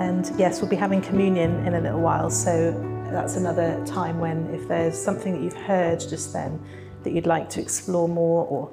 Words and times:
And 0.00 0.32
yes, 0.38 0.62
we'll 0.62 0.70
be 0.70 0.76
having 0.76 1.02
communion 1.02 1.66
in 1.66 1.74
a 1.74 1.80
little 1.80 2.00
while, 2.00 2.30
so 2.30 2.72
that's 3.12 3.36
another 3.36 3.84
time 3.84 4.18
when 4.18 4.46
if 4.54 4.66
there's 4.66 4.98
something 4.98 5.34
that 5.34 5.42
you've 5.42 5.66
heard 5.66 6.00
just 6.00 6.32
then 6.32 6.58
that 7.02 7.12
you'd 7.12 7.26
like 7.26 7.50
to 7.50 7.60
explore 7.60 8.08
more 8.08 8.46
or 8.46 8.72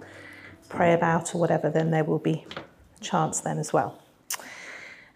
pray 0.70 0.94
about 0.94 1.36
or 1.36 1.40
whatever, 1.40 1.70
then 1.70 1.92
there 1.92 2.06
will 2.06 2.18
be 2.18 2.46
a 2.56 3.04
chance 3.04 3.42
then 3.42 3.58
as 3.58 3.74
well. 3.74 4.02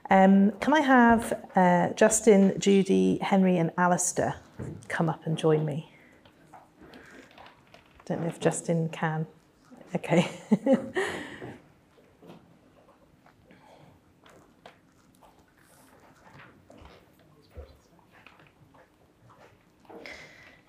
Um, 0.09 0.51
can 0.59 0.73
I 0.73 0.81
have 0.81 1.47
uh, 1.55 1.93
Justin, 1.93 2.59
Judy, 2.59 3.17
Henry, 3.21 3.57
and 3.57 3.71
Alistair 3.77 4.35
come 4.89 5.07
up 5.07 5.25
and 5.25 5.37
join 5.37 5.63
me? 5.63 5.93
Don't 8.03 8.19
know 8.19 8.27
if 8.27 8.41
Justin 8.41 8.89
can. 8.89 9.27
Okay. 9.95 10.29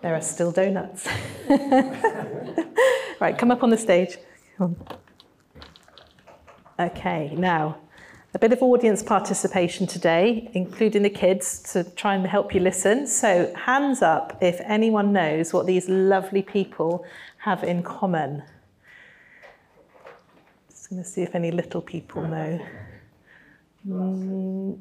there 0.03 0.15
are 0.15 0.21
still 0.21 0.53
donuts. 0.53 1.09
right, 3.21 3.39
come 3.39 3.51
up 3.51 3.63
on 3.63 3.71
the 3.71 3.79
stage. 3.79 4.19
Okay, 6.79 7.35
now 7.37 7.79
a 8.35 8.39
bit 8.39 8.53
of 8.53 8.63
audience 8.63 9.03
participation 9.03 9.87
today, 9.87 10.51
including 10.55 11.03
the 11.03 11.11
kids, 11.11 11.63
to 11.73 11.85
try 11.85 12.15
and 12.15 12.27
help 12.27 12.55
you 12.55 12.61
listen. 12.61 13.07
So, 13.07 13.53
hands 13.55 14.01
up 14.01 14.39
if 14.41 14.59
anyone 14.65 15.13
knows 15.13 15.53
what 15.53 15.67
these 15.67 15.89
lovely 15.89 16.43
people 16.43 17.05
have 17.39 17.63
in 17.63 17.83
common. 17.83 18.43
Just 20.71 20.89
going 20.89 21.03
to 21.03 21.09
see 21.09 21.23
if 21.23 21.35
any 21.35 21.51
little 21.51 21.83
people 21.83 22.23
know. 22.23 22.67
Mm. 23.87 24.79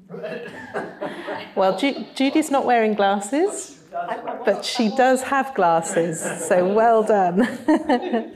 Well, 1.56 1.78
Ju- 1.78 2.06
Judy's 2.16 2.52
not 2.52 2.66
wearing 2.66 2.94
glasses, 2.94 3.81
but 3.92 4.64
she 4.64 4.90
does 4.96 5.22
have 5.24 5.54
glasses, 5.54 6.22
so 6.48 6.74
well 6.74 7.04
done. 7.04 7.46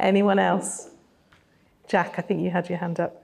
Anyone 0.00 0.38
else? 0.38 0.90
Jack, 1.86 2.14
I 2.18 2.22
think 2.22 2.40
you 2.40 2.50
had 2.50 2.68
your 2.68 2.78
hand 2.78 2.98
up. 2.98 3.22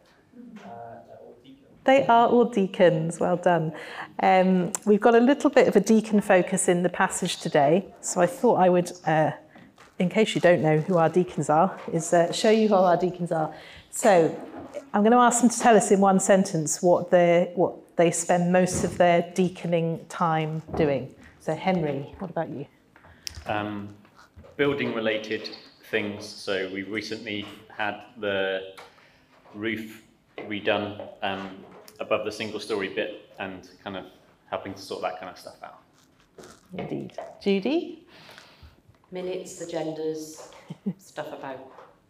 They 1.85 2.07
are 2.07 2.29
all 2.29 2.45
deacons, 2.45 3.19
well 3.19 3.37
done. 3.37 3.73
Um, 4.21 4.73
we've 4.87 5.01
got 5.01 5.17
a 5.17 5.21
little 5.21 5.51
bit 5.51 5.67
of 5.67 5.75
a 5.75 5.81
deacon 5.81 6.21
focus 6.21 6.69
in 6.69 6.83
the 6.83 6.89
passage 6.89 7.39
today, 7.39 7.87
so 8.01 8.21
I 8.21 8.27
thought 8.27 8.57
I 8.57 8.69
would, 8.69 8.93
uh, 9.05 9.33
in 9.99 10.09
case 10.09 10.35
you 10.35 10.41
don't 10.41 10.63
know 10.63 10.79
who 10.79 10.97
our 10.99 11.09
deacons 11.09 11.51
are, 11.51 11.77
is 11.93 12.13
uh, 12.13 12.31
show 12.33 12.51
you 12.51 12.69
who 12.69 12.75
our 12.75 12.97
deacons 12.97 13.33
are. 13.33 13.53
So 13.91 14.33
I'm 14.95 15.03
going 15.03 15.13
to 15.13 15.19
ask 15.19 15.41
them 15.41 15.51
to 15.51 15.59
tell 15.59 15.77
us 15.77 15.91
in 15.91 16.01
one 16.01 16.21
sentence 16.21 16.83
what, 16.83 17.11
what 17.57 17.97
they 17.97 18.11
spend 18.11 18.53
most 18.53 18.85
of 18.85 18.97
their 18.99 19.33
deaconing 19.35 20.05
time 20.09 20.63
doing. 20.77 21.13
So 21.43 21.57
Henry, 21.57 22.15
what 22.21 22.31
about 22.31 22.51
you? 22.51 22.67
Um, 23.47 23.89
building 24.57 24.95
related 24.95 25.51
things. 25.91 26.25
So 26.25 26.71
we 26.73 26.85
recently 26.85 27.45
had 27.77 28.01
the 28.17 28.75
roof 29.53 30.05
redone 30.39 31.05
um, 31.25 31.57
above 31.99 32.25
the 32.25 32.31
single 32.31 32.61
story 32.61 32.95
bit 32.95 33.29
and 33.41 33.69
kind 33.83 33.97
of 33.97 34.05
helping 34.51 34.73
to 34.73 34.81
sort 34.81 35.03
that 35.03 35.19
kind 35.19 35.33
of 35.33 35.37
stuff 35.37 35.57
out. 35.65 35.83
Indeed. 36.79 37.19
Judy? 37.43 38.07
Minutes, 39.11 39.65
agendas, 39.65 40.53
stuff 40.99 41.27
about 41.33 41.59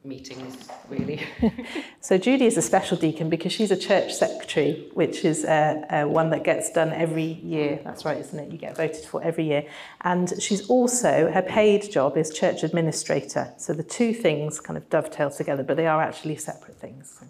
meetings, 0.05 0.69
really. 0.89 1.23
so 2.01 2.19
Judy 2.19 2.47
is 2.47 2.57
a 2.57 2.63
special 2.63 2.97
deacon 2.97 3.31
because 3.31 3.53
she's 3.53 3.71
a 3.71 3.77
church 3.77 4.13
secretary, 4.13 4.89
which 4.95 5.25
is 5.25 5.45
uh, 5.45 5.85
uh, 5.91 6.05
one 6.09 6.31
that 6.31 6.45
gets 6.45 6.73
done 6.73 6.93
every 6.93 7.41
year. 7.45 7.81
That's 7.85 8.05
right, 8.05 8.19
isn't 8.19 8.39
it? 8.39 8.51
You 8.51 8.59
get 8.59 8.77
voted 8.77 9.05
for 9.05 9.23
every 9.23 9.45
year. 9.45 9.65
And 10.03 10.33
she's 10.43 10.69
also, 10.69 11.31
her 11.31 11.43
paid 11.43 11.91
job 11.91 12.17
is 12.17 12.31
church 12.31 12.63
administrator. 12.63 13.53
So 13.59 13.73
the 13.73 13.85
two 13.85 14.13
things 14.13 14.61
kind 14.61 14.77
of 14.77 14.89
dovetail 14.91 15.31
together, 15.31 15.63
but 15.63 15.77
they 15.77 15.87
are 15.87 16.03
actually 16.03 16.37
separate 16.37 16.77
things. 16.77 17.23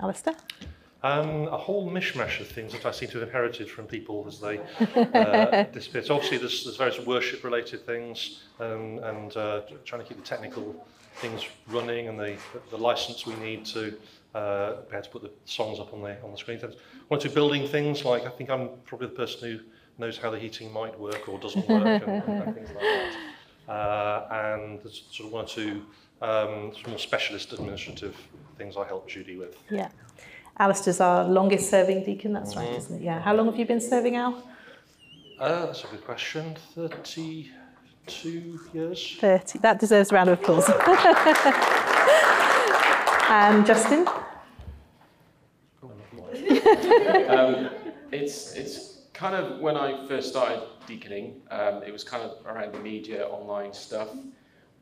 Alistair? 0.00 0.34
Um, 1.02 1.46
a 1.48 1.56
whole 1.56 1.88
mishmash 1.88 2.40
of 2.40 2.48
things 2.48 2.72
that 2.72 2.84
I 2.84 2.90
seem 2.90 3.08
to 3.10 3.20
have 3.20 3.28
inherited 3.28 3.70
from 3.70 3.86
people 3.86 4.24
as 4.26 4.40
they 4.40 4.58
uh, 5.14 5.62
disappear. 5.64 6.02
So 6.02 6.16
obviously, 6.16 6.38
there's, 6.38 6.64
there's 6.64 6.76
various 6.76 6.98
worship-related 7.06 7.86
things 7.86 8.42
um, 8.58 8.98
and 9.04 9.36
uh, 9.36 9.60
trying 9.84 10.02
to 10.02 10.08
keep 10.08 10.16
the 10.16 10.24
technical 10.24 10.84
things 11.16 11.46
running 11.68 12.08
and 12.08 12.18
the, 12.18 12.36
the 12.70 12.78
license 12.78 13.26
we 13.26 13.34
need 13.36 13.64
to 13.66 13.96
uh, 14.34 14.82
be 14.90 14.96
able 14.96 15.02
to 15.02 15.10
put 15.10 15.22
the 15.22 15.30
songs 15.44 15.78
up 15.78 15.92
on 15.92 16.02
the 16.02 16.22
on 16.22 16.30
the 16.30 16.36
screen. 16.36 16.58
One 16.60 17.18
or 17.18 17.18
two 17.18 17.30
building 17.30 17.66
things 17.66 18.04
like 18.04 18.26
I 18.26 18.30
think 18.30 18.50
I'm 18.50 18.70
probably 18.84 19.08
the 19.08 19.14
person 19.14 19.40
who 19.48 19.60
knows 19.98 20.18
how 20.18 20.30
the 20.30 20.38
heating 20.38 20.72
might 20.72 20.98
work 20.98 21.28
or 21.28 21.38
doesn't 21.38 21.68
work 21.68 22.06
and, 22.06 22.22
and 22.22 22.54
things 22.54 22.68
like 22.68 22.80
that. 22.80 23.16
Uh, 23.68 24.26
and 24.30 24.80
there's 24.82 25.04
sort 25.10 25.28
of 25.28 25.32
one 25.32 25.44
or 25.44 25.48
two 25.48 25.82
um, 26.22 26.72
more 26.86 26.98
specialist 26.98 27.52
administrative 27.52 28.16
things 28.58 28.76
I 28.76 28.86
help 28.86 29.08
Judy 29.08 29.36
with. 29.36 29.56
Yeah. 29.70 29.88
Alistair's 30.58 31.00
our 31.00 31.24
longest 31.24 31.70
serving 31.70 32.04
deacon, 32.04 32.32
that's 32.32 32.54
mm-hmm. 32.54 32.66
right, 32.66 32.78
isn't 32.78 32.96
it? 32.96 33.02
Yeah. 33.02 33.20
How 33.20 33.34
long 33.34 33.46
have 33.46 33.58
you 33.58 33.66
been 33.66 33.80
serving, 33.80 34.16
Al? 34.16 34.42
Uh, 35.38 35.66
that's 35.66 35.84
a 35.84 35.88
good 35.88 36.04
question. 36.04 36.56
32 38.06 38.60
years. 38.72 39.16
30. 39.18 39.58
That 39.60 39.80
deserves 39.80 40.12
a 40.12 40.14
round 40.14 40.30
of 40.30 40.40
applause. 40.40 40.68
and 43.28 43.66
Justin? 43.66 44.06
um, 47.28 47.70
it's, 48.12 48.54
it's 48.54 49.00
kind 49.12 49.34
of 49.34 49.60
when 49.60 49.76
I 49.76 50.06
first 50.06 50.28
started 50.28 50.62
deaconing, 50.86 51.40
um, 51.50 51.82
it 51.82 51.92
was 51.92 52.04
kind 52.04 52.22
of 52.22 52.46
around 52.46 52.72
the 52.72 52.80
media, 52.80 53.26
online 53.26 53.72
stuff. 53.72 54.08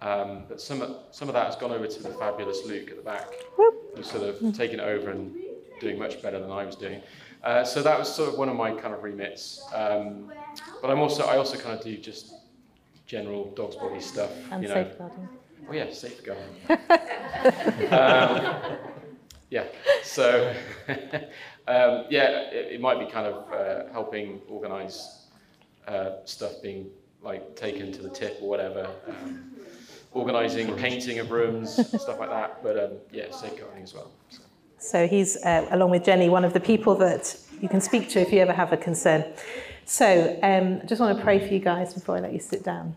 Um, 0.01 0.45
but 0.49 0.61
some 0.61 0.83
of, 0.83 0.97
some 1.13 1.29
of 1.29 1.35
that 1.35 1.47
has 1.47 1.57
gone 1.57 1.71
over 1.71 1.87
to 1.87 2.03
the 2.03 2.11
fabulous 2.11 2.67
Luke 2.67 2.91
at 2.91 2.97
the 2.97 3.03
back, 3.03 3.29
who's 3.95 4.11
sort 4.11 4.25
of 4.25 4.55
taken 4.55 4.81
it 4.81 4.83
over 4.83 5.11
and 5.11 5.35
doing 5.81 5.99
much 5.99 6.21
better 6.21 6.39
than 6.39 6.51
I 6.51 6.67
was 6.67 6.77
doing. 6.77 7.01
Uh, 7.43 7.65
so 7.65 7.83
that 7.83 7.99
was 7.99 8.13
sort 8.13 8.29
of 8.29 8.39
one 8.39 8.49
of 8.49 8.57
my 8.57 8.73
kind 8.73 8.93
of 8.93 9.03
remits. 9.03 9.63
Um, 9.75 10.31
but 10.83 10.91
I'm 10.91 10.99
also 10.99 11.25
I 11.25 11.37
also 11.37 11.59
kind 11.59 11.79
of 11.79 11.85
do 11.85 11.97
just 11.97 12.35
general 13.07 13.53
dog's 13.55 13.77
body 13.77 14.01
stuff. 14.01 14.31
And 14.51 14.63
you 14.63 14.69
know. 14.69 14.75
safeguarding. 14.75 15.29
Oh 15.69 15.73
yeah, 15.73 15.91
safeguarding. 15.93 16.55
um, 17.93 18.79
yeah. 19.51 19.65
So 20.03 20.55
um, 20.89 22.05
yeah, 22.11 22.51
it, 22.51 22.73
it, 22.73 22.81
might 22.81 22.99
be 22.99 23.07
kind 23.11 23.27
of 23.27 23.53
uh, 23.53 23.93
helping 23.93 24.41
organise 24.49 25.27
uh, 25.87 26.25
stuff 26.25 26.63
being 26.63 26.91
like 27.23 27.57
taken 27.57 27.93
to 27.93 28.03
the 28.03 28.11
tip 28.11 28.39
or 28.43 28.49
whatever. 28.49 28.91
Um, 29.09 29.51
organising 30.13 30.75
painting 30.77 31.19
of 31.19 31.31
rooms, 31.31 31.75
stuff 31.75 32.21
like 32.21 32.31
that. 32.31 32.63
But 32.63 32.79
um, 32.79 32.93
yeah, 33.13 33.31
safeguarding 33.31 33.83
as 33.83 33.95
well. 33.95 34.11
So. 34.29 34.41
So 34.85 35.07
he's, 35.09 35.37
uh, 35.39 35.67
along 35.71 35.91
with 35.91 36.05
Jenny, 36.05 36.29
one 36.29 36.45
of 36.45 36.53
the 36.53 36.61
people 36.61 36.95
that 36.97 37.35
you 37.63 37.71
can 37.71 37.81
speak 37.81 38.11
to 38.11 38.21
if 38.21 38.31
you 38.31 38.41
ever 38.41 38.53
have 38.53 38.71
a 38.71 38.77
concern. 38.77 39.25
So 39.87 40.39
um, 40.43 40.81
I 40.83 40.87
just 40.87 41.01
want 41.01 41.17
to 41.17 41.23
pray 41.23 41.39
for 41.47 41.53
you 41.53 41.61
guys 41.61 41.93
before 41.93 42.17
I 42.17 42.21
let 42.21 42.33
you 42.33 42.39
sit 42.39 42.65
down. 42.65 42.97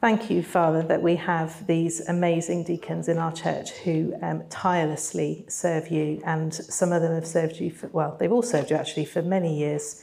Thank 0.00 0.30
you, 0.30 0.42
Father, 0.42 0.82
that 0.84 1.02
we 1.02 1.16
have 1.16 1.66
these 1.66 2.00
amazing 2.08 2.64
deacons 2.64 3.08
in 3.08 3.18
our 3.18 3.32
church 3.32 3.70
who 3.70 4.14
um, 4.22 4.44
tirelessly 4.48 5.44
serve 5.48 5.88
you, 5.88 6.22
and 6.24 6.54
some 6.54 6.92
of 6.92 7.02
them 7.02 7.12
have 7.12 7.26
served 7.26 7.58
you 7.58 7.70
for, 7.70 7.88
well, 7.88 8.16
they've 8.18 8.32
all 8.32 8.42
served 8.42 8.70
you 8.70 8.76
actually 8.76 9.04
for 9.04 9.22
many 9.22 9.58
years. 9.58 10.02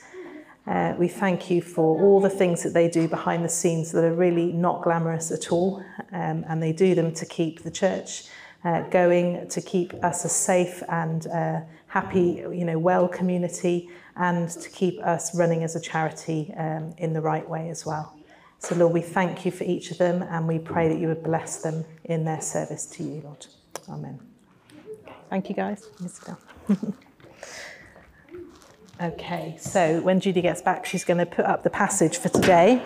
Uh, 0.66 0.94
we 0.98 1.08
thank 1.08 1.50
you 1.50 1.62
for 1.62 2.00
all 2.00 2.20
the 2.20 2.30
things 2.30 2.62
that 2.62 2.74
they 2.74 2.88
do 2.88 3.08
behind 3.08 3.44
the 3.44 3.48
scenes 3.48 3.90
that 3.92 4.04
are 4.04 4.14
really 4.14 4.52
not 4.52 4.82
glamorous 4.82 5.32
at 5.32 5.50
all, 5.50 5.82
um, 6.12 6.44
and 6.48 6.62
they 6.62 6.72
do 6.72 6.94
them 6.94 7.12
to 7.12 7.24
keep 7.24 7.62
the 7.62 7.70
church 7.70 8.24
uh, 8.64 8.82
going 8.90 9.48
to 9.48 9.60
keep 9.62 9.94
us 10.04 10.24
a 10.24 10.28
safe 10.28 10.82
and 10.88 11.26
uh, 11.28 11.60
happy, 11.86 12.44
you 12.52 12.64
know, 12.64 12.78
well 12.78 13.08
community 13.08 13.88
and 14.16 14.48
to 14.48 14.70
keep 14.70 14.98
us 15.00 15.34
running 15.34 15.62
as 15.62 15.76
a 15.76 15.80
charity 15.80 16.52
um, 16.56 16.94
in 16.98 17.12
the 17.12 17.20
right 17.20 17.48
way 17.48 17.68
as 17.68 17.84
well. 17.84 18.16
So, 18.58 18.74
Lord, 18.74 18.94
we 18.94 19.02
thank 19.02 19.44
you 19.44 19.50
for 19.50 19.64
each 19.64 19.90
of 19.90 19.98
them 19.98 20.22
and 20.22 20.48
we 20.48 20.58
pray 20.58 20.88
that 20.88 20.98
you 20.98 21.08
would 21.08 21.22
bless 21.22 21.62
them 21.62 21.84
in 22.04 22.24
their 22.24 22.40
service 22.40 22.86
to 22.86 23.02
you, 23.02 23.20
Lord. 23.22 23.46
Amen. 23.88 24.18
Thank 25.28 25.48
you, 25.48 25.54
guys. 25.54 25.88
okay, 29.02 29.56
so 29.60 30.00
when 30.00 30.20
Judy 30.20 30.40
gets 30.40 30.62
back, 30.62 30.86
she's 30.86 31.04
going 31.04 31.18
to 31.18 31.26
put 31.26 31.44
up 31.44 31.62
the 31.62 31.70
passage 31.70 32.16
for 32.16 32.30
today. 32.30 32.82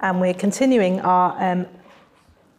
And 0.00 0.20
we're 0.20 0.34
continuing 0.34 1.00
our 1.00 1.42
um, 1.42 1.66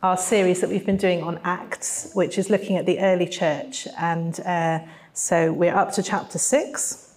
our 0.06 0.18
series 0.18 0.62
that 0.62 0.70
we've 0.70 0.86
been 0.86 0.98
doing 0.98 1.24
on 1.24 1.40
Acts, 1.44 2.12
which 2.14 2.38
is 2.38 2.52
looking 2.52 2.78
at 2.78 2.86
the 2.86 3.00
early 3.00 3.28
church. 3.28 3.88
And 3.98 4.40
uh, 4.42 4.82
so 5.14 5.52
we're 5.52 5.74
up 5.74 5.94
to 5.94 6.04
chapter 6.04 6.38
6. 6.38 7.16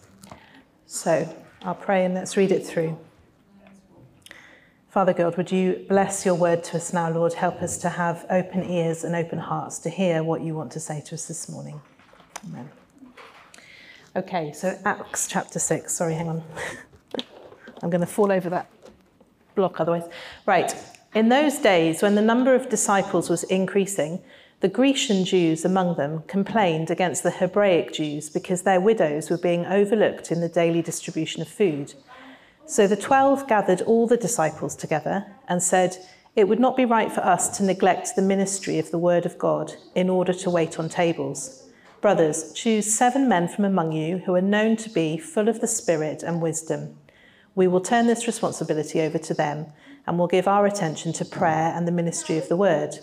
So 0.86 1.36
I'll 1.60 1.74
pray 1.74 2.06
and 2.06 2.14
let's 2.14 2.38
read 2.38 2.50
it 2.50 2.64
through. 2.64 2.98
Father 4.88 5.12
God, 5.12 5.36
would 5.36 5.52
you 5.52 5.84
bless 5.86 6.24
your 6.24 6.34
word 6.34 6.64
to 6.64 6.78
us 6.78 6.94
now, 6.94 7.10
Lord? 7.10 7.34
Help 7.34 7.60
us 7.60 7.76
to 7.78 7.90
have 7.90 8.24
open 8.30 8.64
ears 8.64 9.04
and 9.04 9.14
open 9.14 9.38
hearts 9.38 9.78
to 9.80 9.90
hear 9.90 10.22
what 10.22 10.40
you 10.40 10.54
want 10.54 10.72
to 10.72 10.80
say 10.80 11.02
to 11.08 11.14
us 11.14 11.28
this 11.28 11.46
morning. 11.46 11.82
Amen. 12.46 12.70
Okay, 14.16 14.50
so 14.52 14.78
Acts 14.86 15.28
chapter 15.28 15.58
6. 15.58 15.92
Sorry, 15.92 16.14
hang 16.14 16.30
on. 16.30 16.42
I'm 17.82 17.90
going 17.90 18.00
to 18.00 18.06
fall 18.06 18.32
over 18.32 18.48
that 18.48 18.70
block 19.54 19.78
otherwise. 19.78 20.08
Right. 20.46 20.74
In 21.14 21.30
those 21.30 21.58
days, 21.58 22.02
when 22.02 22.16
the 22.16 22.22
number 22.22 22.54
of 22.54 22.68
disciples 22.68 23.30
was 23.30 23.44
increasing, 23.44 24.20
the 24.60 24.68
Grecian 24.68 25.24
Jews 25.24 25.64
among 25.64 25.96
them 25.96 26.22
complained 26.26 26.90
against 26.90 27.22
the 27.22 27.30
Hebraic 27.30 27.92
Jews 27.94 28.28
because 28.28 28.62
their 28.62 28.80
widows 28.80 29.30
were 29.30 29.38
being 29.38 29.64
overlooked 29.64 30.30
in 30.30 30.40
the 30.40 30.48
daily 30.50 30.82
distribution 30.82 31.40
of 31.40 31.48
food. 31.48 31.94
So 32.66 32.86
the 32.86 32.96
twelve 32.96 33.48
gathered 33.48 33.80
all 33.82 34.06
the 34.06 34.18
disciples 34.18 34.76
together 34.76 35.24
and 35.48 35.62
said, 35.62 35.96
It 36.36 36.46
would 36.46 36.60
not 36.60 36.76
be 36.76 36.84
right 36.84 37.10
for 37.10 37.24
us 37.24 37.56
to 37.56 37.64
neglect 37.64 38.14
the 38.14 38.22
ministry 38.22 38.78
of 38.78 38.90
the 38.90 38.98
word 38.98 39.24
of 39.24 39.38
God 39.38 39.72
in 39.94 40.10
order 40.10 40.34
to 40.34 40.50
wait 40.50 40.78
on 40.78 40.90
tables. 40.90 41.64
Brothers, 42.02 42.52
choose 42.52 42.94
seven 42.94 43.28
men 43.28 43.48
from 43.48 43.64
among 43.64 43.92
you 43.92 44.18
who 44.18 44.34
are 44.34 44.42
known 44.42 44.76
to 44.76 44.90
be 44.90 45.16
full 45.16 45.48
of 45.48 45.60
the 45.60 45.66
Spirit 45.66 46.22
and 46.22 46.42
wisdom. 46.42 46.98
We 47.58 47.66
will 47.66 47.80
turn 47.80 48.06
this 48.06 48.28
responsibility 48.28 49.00
over 49.00 49.18
to 49.18 49.34
them 49.34 49.66
and 50.06 50.16
will 50.16 50.28
give 50.28 50.46
our 50.46 50.64
attention 50.64 51.12
to 51.14 51.24
prayer 51.24 51.72
and 51.74 51.88
the 51.88 51.98
ministry 52.00 52.38
of 52.38 52.48
the 52.48 52.56
word. 52.56 52.96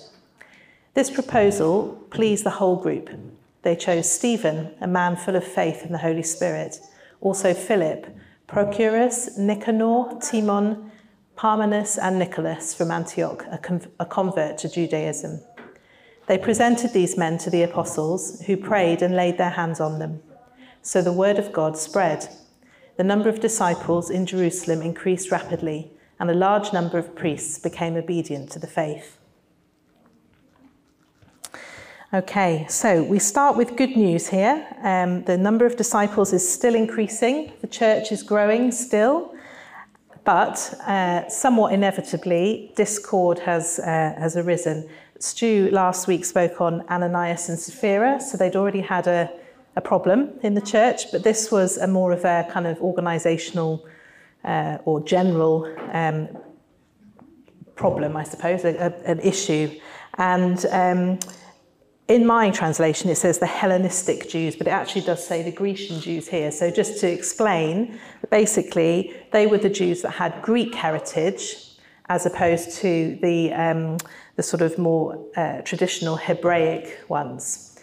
This 0.94 1.12
proposal 1.12 2.02
pleased 2.10 2.46
the 2.46 2.52
whole 2.52 2.78
group. 2.78 3.10
They 3.64 3.76
chose 3.76 4.10
Stephen, 4.10 4.74
a 4.80 4.88
man 4.88 5.18
full 5.18 5.36
of 5.36 5.44
faith 5.44 5.84
in 5.84 5.92
the 5.92 5.98
Holy 5.98 6.24
Spirit, 6.24 6.80
also 7.20 7.54
Philip, 7.54 8.08
Prochorus, 8.48 9.38
Nicanor, 9.38 10.22
Timon, 10.22 10.90
Parmenas, 11.36 12.00
and 12.02 12.18
Nicholas 12.18 12.74
from 12.74 12.92
Antioch, 12.92 13.44
a, 13.48 13.82
a 14.00 14.06
convert 14.06 14.58
to 14.60 14.70
Judaism. 14.70 15.42
They 16.28 16.38
presented 16.38 16.94
these 16.94 17.18
men 17.18 17.38
to 17.40 17.50
the 17.50 17.64
apostles, 17.64 18.40
who 18.46 18.56
prayed 18.56 19.02
and 19.02 19.18
laid 19.18 19.38
their 19.38 19.50
hands 19.50 19.82
on 19.82 20.00
them. 20.00 20.22
So 20.82 21.02
the 21.02 21.12
word 21.12 21.40
of 21.40 21.52
God 21.52 21.78
spread. 21.78 22.30
The 22.98 23.04
number 23.04 23.28
of 23.28 23.42
disciples 23.42 24.10
in 24.10 24.26
Jerusalem 24.26 24.82
increased 24.82 25.30
rapidly, 25.30 25.92
and 26.20 26.30
a 26.30 26.34
large 26.34 26.72
number 26.72 26.98
of 26.98 27.14
priests 27.14 27.60
became 27.60 27.96
obedient 27.96 28.52
to 28.52 28.60
the 28.60 28.68
faith. 28.68 29.18
Okay, 32.14 32.66
so 32.70 33.04
we 33.04 33.20
start 33.20 33.58
with 33.58 33.76
good 33.76 33.98
news 33.98 34.28
here. 34.28 34.66
Um, 34.82 35.24
the 35.26 35.38
number 35.38 35.66
of 35.66 35.76
disciples 35.76 36.32
is 36.32 36.48
still 36.48 36.74
increasing, 36.74 37.52
the 37.60 37.68
church 37.68 38.14
is 38.14 38.24
growing 38.24 38.72
still, 38.72 39.36
but 40.24 40.74
uh, 40.88 41.28
somewhat 41.28 41.74
inevitably, 41.74 42.72
discord 42.78 43.40
has, 43.40 43.80
uh, 43.80 44.16
has 44.18 44.38
arisen. 44.38 44.88
Stu 45.20 45.70
last 45.72 46.08
week 46.08 46.24
spoke 46.24 46.62
on 46.62 46.88
Ananias 46.90 47.50
and 47.50 47.60
Sapphira, 47.60 48.22
so 48.22 48.38
they'd 48.38 48.56
already 48.56 48.82
had 48.82 49.08
a, 49.08 49.30
a 49.76 49.82
problem 49.82 50.40
in 50.42 50.54
the 50.54 50.62
church, 50.62 51.12
but 51.12 51.24
this 51.24 51.52
was 51.52 51.78
a 51.78 51.88
more 51.88 52.12
of 52.12 52.24
a 52.24 52.48
kind 52.52 52.66
of 52.66 52.78
organisational 52.80 53.84
uh, 54.44 54.78
or 54.86 55.02
general 55.02 55.66
um, 55.92 56.30
problem, 57.76 58.16
I 58.16 58.24
suppose, 58.24 58.64
a, 58.64 58.76
a, 58.76 59.12
an 59.12 59.20
issue. 59.20 59.80
And 60.18 60.66
um, 60.68 61.20
in 62.08 62.26
my 62.26 62.52
translation, 62.52 63.10
it 63.10 63.16
says 63.16 63.40
the 63.40 63.48
Hellenistic 63.48 64.30
Jews, 64.30 64.56
but 64.56 64.68
it 64.68 64.72
actually 64.72 65.02
does 65.02 65.26
say 65.26 65.42
the 65.42 65.52
Grecian 65.52 66.00
Jews 66.00 66.28
here. 66.28 66.52
So, 66.52 66.70
just 66.70 67.00
to 67.02 67.12
explain, 67.12 68.00
basically, 68.30 69.16
they 69.32 69.48
were 69.48 69.58
the 69.58 69.70
Jews 69.70 70.04
that 70.04 70.12
had 70.12 70.42
Greek 70.42 70.76
heritage 70.76 71.58
as 72.08 72.26
opposed 72.26 72.78
to 72.78 73.18
the, 73.22 73.52
um, 73.54 73.98
the 74.36 74.44
sort 74.44 74.62
of 74.62 74.78
more 74.78 75.28
uh, 75.36 75.62
traditional 75.62 76.16
Hebraic 76.16 77.00
ones. 77.10 77.75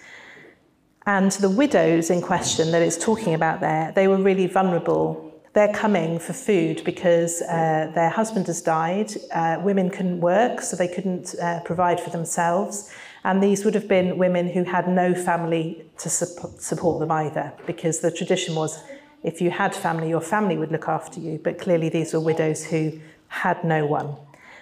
And 1.06 1.32
the 1.32 1.50
widows 1.50 2.10
in 2.10 2.22
question 2.22 2.70
that 2.70 2.82
it's 2.82 2.96
talking 2.96 3.34
about 3.34 3.60
there, 3.60 3.92
they 3.94 4.06
were 4.06 4.18
really 4.18 4.46
vulnerable. 4.46 5.32
They're 5.52 5.72
coming 5.74 6.18
for 6.18 6.32
food 6.32 6.82
because 6.84 7.42
uh, 7.42 7.90
their 7.94 8.08
husband 8.08 8.46
has 8.46 8.62
died. 8.62 9.12
Uh, 9.34 9.58
women 9.62 9.90
couldn't 9.90 10.20
work, 10.20 10.60
so 10.60 10.76
they 10.76 10.88
couldn't 10.88 11.34
uh, 11.42 11.60
provide 11.60 12.00
for 12.00 12.10
themselves. 12.10 12.92
And 13.24 13.42
these 13.42 13.64
would 13.64 13.74
have 13.74 13.88
been 13.88 14.16
women 14.16 14.48
who 14.48 14.64
had 14.64 14.88
no 14.88 15.14
family 15.14 15.84
to 15.98 16.08
support 16.08 17.00
them 17.00 17.10
either, 17.10 17.52
because 17.66 18.00
the 18.00 18.10
tradition 18.10 18.54
was 18.54 18.82
if 19.22 19.40
you 19.40 19.50
had 19.50 19.74
family, 19.74 20.08
your 20.08 20.20
family 20.20 20.56
would 20.56 20.72
look 20.72 20.88
after 20.88 21.20
you. 21.20 21.38
But 21.42 21.58
clearly, 21.58 21.88
these 21.88 22.12
were 22.12 22.20
widows 22.20 22.64
who 22.64 23.00
had 23.28 23.62
no 23.62 23.86
one. 23.86 24.16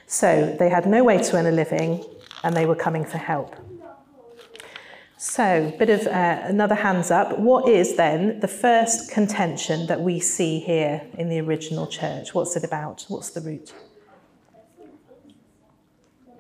So 0.07 0.55
they 0.59 0.69
had 0.69 0.87
no 0.87 1.05
way 1.05 1.19
to 1.23 1.37
earn 1.37 1.47
a 1.47 1.51
living, 1.51 2.05
and 2.43 2.57
they 2.57 2.67
were 2.67 2.75
coming 2.75 3.05
for 3.05 3.19
help. 3.19 3.57
So, 5.23 5.71
bit 5.79 5.91
of 5.91 6.07
uh, 6.07 6.45
another 6.45 6.75
hands 6.75 7.11
up. 7.11 7.39
What 7.39 7.69
is 7.69 7.97
then 7.97 8.41
the 8.41 8.49
first 8.49 9.11
contention 9.11 9.87
that 9.89 10.01
we 10.01 10.19
see 10.19 10.61
here 10.61 11.03
in 11.13 11.29
the 11.29 11.39
original 11.41 11.87
church? 11.87 12.33
What's 12.35 12.57
it 12.57 12.65
about? 12.65 13.05
What's 13.09 13.29
the 13.29 13.43
root? 13.43 13.75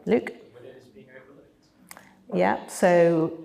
Luke? 0.06 0.32
Yeah, 2.32 2.66
so 2.68 3.44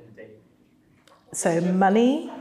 so 1.33 1.59
money 1.59 2.31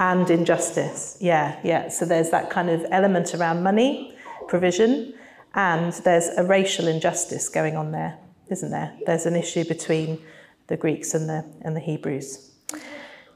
and 0.00 0.28
injustice. 0.28 1.18
Yeah, 1.20 1.60
yeah. 1.62 1.90
So 1.90 2.04
there's 2.04 2.30
that 2.30 2.50
kind 2.50 2.70
of 2.70 2.84
element 2.90 3.36
around 3.36 3.62
money, 3.62 4.16
provision, 4.48 5.14
and 5.54 5.92
there's 5.92 6.26
a 6.36 6.42
racial 6.42 6.88
injustice 6.88 7.48
going 7.48 7.76
on 7.76 7.92
there, 7.92 8.18
isn't 8.50 8.72
there? 8.72 8.98
There's 9.06 9.26
an 9.26 9.36
issue 9.36 9.64
between 9.64 10.18
the 10.66 10.76
Greeks 10.76 11.14
and 11.14 11.28
the 11.28 11.44
and 11.62 11.76
the 11.76 11.80
Hebrews. 11.80 12.50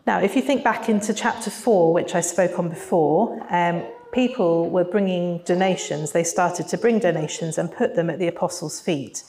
Now, 0.07 0.21
if 0.21 0.37
you 0.37 0.43
think 0.43 0.63
back 0.63 0.89
into 0.89 1.13
chapter 1.13 1.51
four, 1.51 1.93
which 1.93 2.15
I 2.15 2.21
spoke 2.21 2.59
on 2.59 2.69
before, 2.69 3.45
um, 3.51 3.85
people 4.13 4.71
were 4.71 4.85
bringing 4.85 5.43
donations. 5.45 6.13
They 6.13 6.25
started 6.25 6.69
to 6.69 6.79
bring 6.79 7.01
donations 7.01 7.59
and 7.59 7.73
put 7.73 7.97
them 7.97 8.09
at 8.09 8.19
the 8.19 8.29
apostles' 8.29 8.81
feet. 8.81 9.25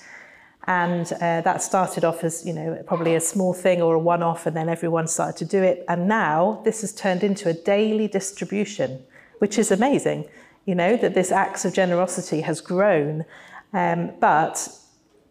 And 0.67 1.11
uh, 1.13 1.41
that 1.41 1.61
started 1.61 2.03
off 2.03 2.23
as, 2.23 2.45
you 2.45 2.53
know, 2.53 2.83
probably 2.85 3.15
a 3.15 3.21
small 3.21 3.53
thing 3.53 3.81
or 3.81 3.95
a 3.95 3.99
one 3.99 4.21
off, 4.21 4.45
and 4.45 4.55
then 4.55 4.69
everyone 4.69 5.07
started 5.07 5.37
to 5.37 5.45
do 5.45 5.63
it. 5.63 5.83
And 5.87 6.07
now 6.07 6.61
this 6.63 6.81
has 6.81 6.93
turned 6.93 7.23
into 7.23 7.49
a 7.49 7.53
daily 7.53 8.07
distribution, 8.07 9.01
which 9.39 9.57
is 9.57 9.71
amazing, 9.71 10.29
you 10.65 10.75
know, 10.75 10.97
that 10.97 11.13
this 11.13 11.31
acts 11.31 11.65
of 11.65 11.73
generosity 11.73 12.41
has 12.41 12.61
grown. 12.61 13.25
Um, 13.73 14.11
but 14.19 14.69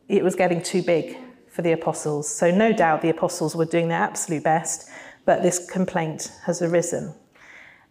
it 0.08 0.25
was 0.25 0.35
getting 0.35 0.62
too 0.62 0.82
big 0.82 1.18
for 1.56 1.62
the 1.62 1.72
apostles. 1.72 2.28
So, 2.28 2.50
no 2.50 2.72
doubt 2.72 3.00
the 3.00 3.08
apostles 3.08 3.56
were 3.56 3.64
doing 3.64 3.88
their 3.88 3.98
absolute 3.98 4.44
best, 4.44 4.90
but 5.25 5.42
this 5.42 5.68
complaint 5.68 6.30
has 6.44 6.60
arisen. 6.60 7.14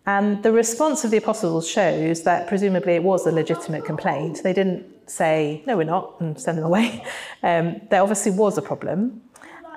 And 0.05 0.43
the 0.43 0.51
response 0.51 1.03
of 1.03 1.10
the 1.10 1.17
apostles 1.17 1.67
shows 1.67 2.22
that 2.24 2.48
presumably 2.48 2.93
it 2.93 3.03
was 3.03 3.25
a 3.25 3.31
legitimate 3.31 3.84
complaint. 3.84 4.41
They 4.43 4.53
didn't 4.53 5.10
say, 5.10 5.63
no, 5.65 5.77
we're 5.77 5.84
not, 5.84 6.22
and 6.22 6.39
send 6.39 6.60
them 6.60 6.65
away. 6.65 7.03
Um, 7.43 7.79
there 7.91 8.01
obviously 8.01 8.31
was 8.31 8.57
a 8.57 8.62
problem. 8.63 9.22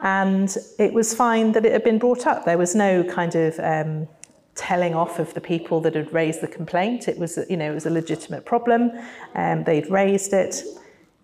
And 0.01 0.57
it 0.79 0.95
was 0.95 1.13
fine 1.13 1.53
that 1.53 1.67
it 1.67 1.73
had 1.73 1.85
been 1.85 1.99
brought 1.99 2.27
up. 2.27 2.47
There 2.47 2.57
was 2.57 2.75
no 2.75 3.05
kind 3.05 3.35
of 3.35 3.59
um, 3.61 4.09
telling 4.55 4.95
off 4.95 5.19
of 5.19 5.35
the 5.35 5.41
people 5.41 5.83
that 5.83 5.95
had 5.95 6.11
raised 6.11 6.41
the 6.41 6.49
complaint. 6.49 7.09
It 7.09 7.19
was, 7.19 7.39
you 7.51 7.59
know, 7.59 7.71
it 7.71 7.75
was 7.75 7.85
a 7.85 7.91
legitimate 7.91 8.47
problem. 8.47 8.91
Um, 9.35 9.65
they'd 9.65 9.91
raised 9.91 10.33
it. 10.33 10.63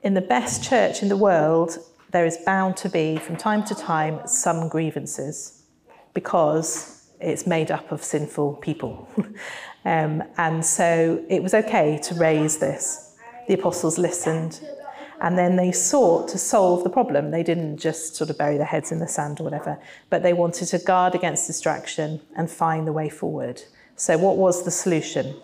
In 0.02 0.12
the 0.12 0.21
best 0.21 0.62
church 0.62 1.02
in 1.02 1.09
the 1.09 1.16
world, 1.16 1.78
there 2.14 2.25
is 2.25 2.38
bound 2.47 2.76
to 2.76 2.88
be, 2.88 3.16
from 3.16 3.37
time 3.37 3.64
to 3.64 3.75
time, 3.75 4.21
some 4.25 4.68
grievances 4.68 5.64
because 6.14 7.11
it's 7.21 7.44
made 7.44 7.73
up 7.73 7.90
of 7.90 8.04
sinful 8.04 8.54
people. 8.68 9.09
um, 9.85 10.23
and 10.38 10.64
so 10.64 11.25
it 11.28 11.42
was 11.42 11.54
okay 11.54 11.99
to 12.04 12.14
raise 12.14 12.59
this 12.59 13.18
the 13.49 13.54
apostles 13.54 13.99
listened 13.99 14.61
and 15.21 15.37
then 15.37 15.56
they 15.56 15.71
sought 15.73 16.28
to 16.28 16.38
solve 16.38 16.83
the 16.85 16.88
problem. 16.88 17.30
They 17.30 17.42
didn't 17.42 17.78
just 17.78 18.14
sort 18.14 18.30
of 18.30 18.38
bury 18.38 18.56
their 18.59 18.66
heads 18.66 18.92
in 18.92 19.00
the 19.00 19.09
sand 19.09 19.40
or 19.40 19.44
whatever, 19.44 19.78
but 20.09 20.23
they 20.23 20.33
wanted 20.33 20.66
to 20.68 20.78
guard 20.78 21.14
against 21.14 21.47
distraction 21.47 22.21
and 22.37 22.50
find 22.50 22.87
the 22.87 22.92
way 22.92 23.09
forward. 23.09 23.62
So, 23.97 24.16
what 24.18 24.37
was 24.37 24.64
the 24.64 24.71
solution? 24.71 25.35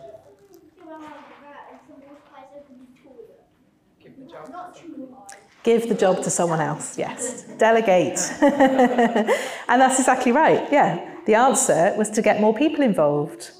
Give 5.62 5.88
the 5.88 5.94
job 5.94 6.22
to 6.22 6.30
someone 6.30 6.60
else, 6.60 6.96
yes. 6.96 7.44
Delegate. 7.58 8.18
and 8.40 9.80
that's 9.80 9.98
exactly 9.98 10.32
right, 10.32 10.66
yeah. 10.72 11.06
The 11.26 11.34
answer 11.34 11.94
was 11.98 12.08
to 12.10 12.22
get 12.22 12.40
more 12.40 12.54
people 12.54 12.82
involved. 12.82 13.50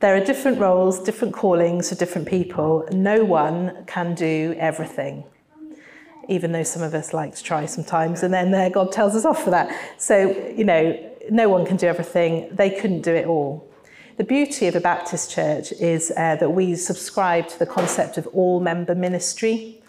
There 0.00 0.14
are 0.14 0.24
different 0.24 0.58
roles, 0.58 1.02
different 1.02 1.34
callings 1.34 1.88
for 1.88 1.94
different 1.94 2.28
people. 2.28 2.86
No 2.92 3.24
one 3.24 3.84
can 3.86 4.14
do 4.14 4.54
everything, 4.58 5.24
even 6.28 6.52
though 6.52 6.62
some 6.62 6.82
of 6.82 6.94
us 6.94 7.14
like 7.14 7.34
to 7.34 7.42
try 7.42 7.66
sometimes, 7.66 8.22
and 8.22 8.32
then 8.32 8.54
uh, 8.54 8.68
God 8.68 8.92
tells 8.92 9.14
us 9.14 9.24
off 9.24 9.42
for 9.42 9.50
that. 9.50 9.74
So, 9.98 10.30
you 10.56 10.64
know, 10.64 10.98
no 11.30 11.48
one 11.48 11.64
can 11.64 11.76
do 11.76 11.86
everything. 11.86 12.48
They 12.52 12.70
couldn't 12.70 13.02
do 13.02 13.14
it 13.14 13.26
all. 13.26 13.66
the 14.16 14.24
beauty 14.24 14.66
of 14.66 14.76
a 14.76 14.80
Baptist 14.80 15.30
church 15.30 15.72
is 15.72 16.12
uh, 16.14 16.36
that 16.36 16.50
we 16.50 16.74
subscribe 16.74 17.48
to 17.48 17.58
the 17.58 17.66
concept 17.66 18.18
of 18.18 18.26
all 18.28 18.60
member 18.60 18.94
ministry. 18.94 19.79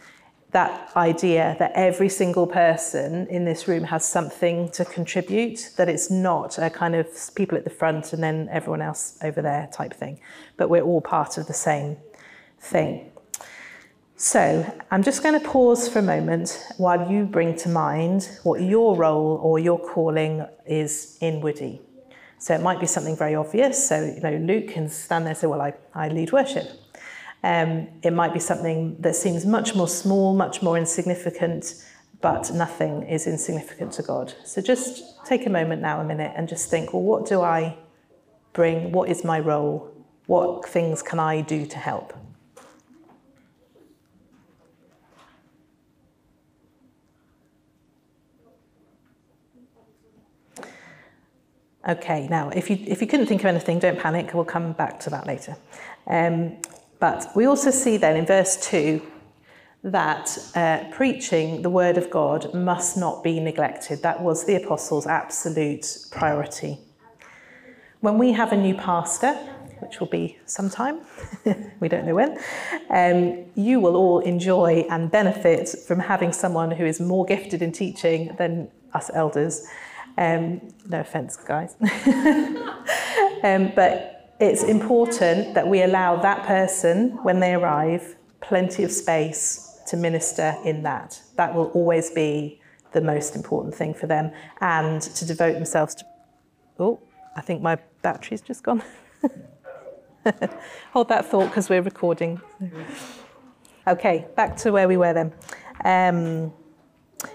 That 0.51 0.91
idea 0.98 1.55
that 1.60 1.72
every 1.75 2.10
single 2.10 2.46
person 2.46 3.25
in 3.27 3.46
this 3.46 3.67
room 3.67 3.86
has 3.86 4.03
something 4.05 4.70
to 4.72 4.84
contribute, 4.84 5.72
that 5.77 5.88
it's 5.88 6.12
not 6.12 6.58
a 6.58 6.70
kind 6.70 6.96
of 6.96 7.08
people 7.36 7.58
at 7.58 7.63
the 7.63 7.70
front 7.70 8.12
and 8.12 8.22
then 8.22 8.50
everyone 8.51 8.81
else 8.81 9.17
over 9.24 9.41
there 9.41 9.70
type 9.72 9.93
thing, 9.93 10.20
but 10.58 10.70
we're 10.70 10.84
all 10.84 11.00
part 11.00 11.38
of 11.38 11.48
the 11.48 11.53
same 11.53 11.98
thing. 12.60 13.12
So 14.17 14.63
I'm 14.91 15.01
just 15.01 15.24
going 15.24 15.39
to 15.39 15.48
pause 15.48 15.89
for 15.89 15.98
a 15.98 16.03
moment 16.03 16.63
while 16.77 17.12
you 17.12 17.25
bring 17.25 17.55
to 17.58 17.70
mind 17.70 18.29
what 18.43 18.62
your 18.62 18.96
role 18.96 19.39
or 19.41 19.58
your 19.58 19.79
calling 19.79 20.46
is 20.67 21.17
in 21.22 21.41
Woody. 21.41 21.81
So 22.38 22.53
it 22.53 22.62
might 22.62 22.79
be 22.79 22.86
something 22.86 23.15
very 23.15 23.34
obvious. 23.34 23.88
So, 23.88 24.03
you 24.03 24.22
know, 24.22 24.38
Luke 24.38 24.67
can 24.67 24.89
stand 24.89 25.25
there 25.25 25.31
and 25.31 25.38
say, 25.39 25.48
well, 25.48 25.62
I, 25.62 25.74
I 25.96 26.10
lead 26.10 26.31
worship. 26.31 26.70
Um, 27.43 27.88
it 28.03 28.13
might 28.13 28.33
be 28.33 28.39
something 28.39 28.95
that 29.00 29.15
seems 29.15 29.45
much 29.45 29.75
more 29.75 29.88
small, 29.88 30.36
much 30.36 30.62
more 30.62 30.77
insignificant, 30.77 31.83
but 32.21 32.51
nothing 32.53 33.03
is 33.03 33.25
insignificant 33.25 33.93
to 33.93 34.03
God. 34.03 34.33
So 34.45 34.62
just 34.62 35.25
take 35.25 35.48
a 35.48 35.50
moment 35.50 35.81
now, 35.81 36.00
a 36.01 36.03
minute, 36.03 36.33
and 36.36 36.48
just 36.48 36.69
think, 36.69 36.93
well, 36.93 37.01
what 37.01 37.25
do 37.25 37.41
I 37.41 37.77
bring? 38.53 38.91
What 38.91 39.10
is 39.10 39.24
my 39.24 39.39
role? 39.39 39.91
What 40.27 40.67
things 40.69 41.01
can 41.01 41.19
I 41.19 41.41
do 41.41 41.65
to 41.65 41.77
help? 41.77 42.13
Okay, 51.88 52.27
now 52.27 52.50
if 52.50 52.69
you, 52.69 52.77
if 52.86 53.01
you 53.01 53.07
couldn't 53.07 53.25
think 53.25 53.41
of 53.41 53.48
anything, 53.48 53.79
don't 53.79 54.00
panic, 54.00 54.36
we'll 54.36 54.45
come 54.45 54.74
back 54.74 55.00
to 55.00 55.10
that 55.10 55.25
later. 55.25 55.57
Um, 56.05 56.57
but 57.01 57.36
we 57.36 57.46
also 57.46 57.72
see 57.72 57.98
then 57.98 58.15
in 58.15 58.25
verse 58.27 58.55
2 58.70 59.01
that 59.84 60.38
uh, 60.53 60.84
preaching 60.91 61.63
the 61.63 61.70
word 61.70 61.98
of 61.98 62.12
God 62.12 62.53
must 62.53 62.96
not 62.96 63.24
be 63.24 63.39
neglected. 63.39 64.03
That 64.03 64.22
was 64.22 64.46
the 64.46 64.55
apostles' 64.55 65.08
absolute 65.08 65.98
priority. 66.12 66.77
When 68.01 68.20
we 68.20 68.34
have 68.34 68.51
a 68.53 68.55
new 68.55 68.75
pastor, 68.75 69.34
which 69.79 70.00
will 70.00 70.08
be 70.08 70.38
sometime, 70.46 71.01
we 71.79 71.88
don't 71.88 72.05
know 72.05 72.13
when, 72.13 72.39
um, 72.91 73.46
you 73.55 73.79
will 73.79 73.96
all 73.96 74.20
enjoy 74.20 74.86
and 74.91 75.10
benefit 75.10 75.70
from 75.88 76.00
having 76.00 76.31
someone 76.31 76.70
who 76.70 76.86
is 76.86 77.00
more 77.00 77.25
gifted 77.25 77.63
in 77.63 77.72
teaching 77.72 78.36
than 78.38 78.70
us 78.93 79.10
elders. 79.15 79.67
Um, 80.20 80.62
no 80.88 81.00
offense, 81.00 81.36
guys. 81.38 81.75
um, 83.43 83.72
but 83.75 84.20
it's 84.41 84.63
important 84.63 85.53
that 85.53 85.67
we 85.67 85.83
allow 85.83 86.15
that 86.17 86.45
person, 86.45 87.12
when 87.24 87.39
they 87.39 87.53
arrive, 87.53 88.15
plenty 88.41 88.83
of 88.83 88.91
space 88.91 89.79
to 89.88 89.98
minister 89.98 90.55
in 90.65 90.83
that. 90.83 91.21
That 91.36 91.53
will 91.53 91.67
always 91.67 92.10
be 92.12 92.60
the 92.91 93.01
most 93.01 93.36
important 93.36 93.75
thing 93.75 93.93
for 93.93 94.07
them 94.07 94.31
and 94.60 95.01
to 95.01 95.25
devote 95.25 95.53
themselves 95.53 95.95
to. 95.95 96.05
Oh, 96.79 97.00
I 97.36 97.41
think 97.41 97.62
my 97.62 97.77
battery's 98.01 98.41
just 98.41 98.63
gone. 98.63 98.83
Hold 100.91 101.10
that 101.10 101.25
thought 101.25 101.48
because 101.48 101.69
we're 101.69 101.81
recording. 101.81 102.41
Okay, 103.88 104.27
back 104.36 104.57
to 104.57 104.71
where 104.71 104.88
we 104.88 104.98
were 104.98 105.13
then. 105.13 105.33
Um, 105.86 106.53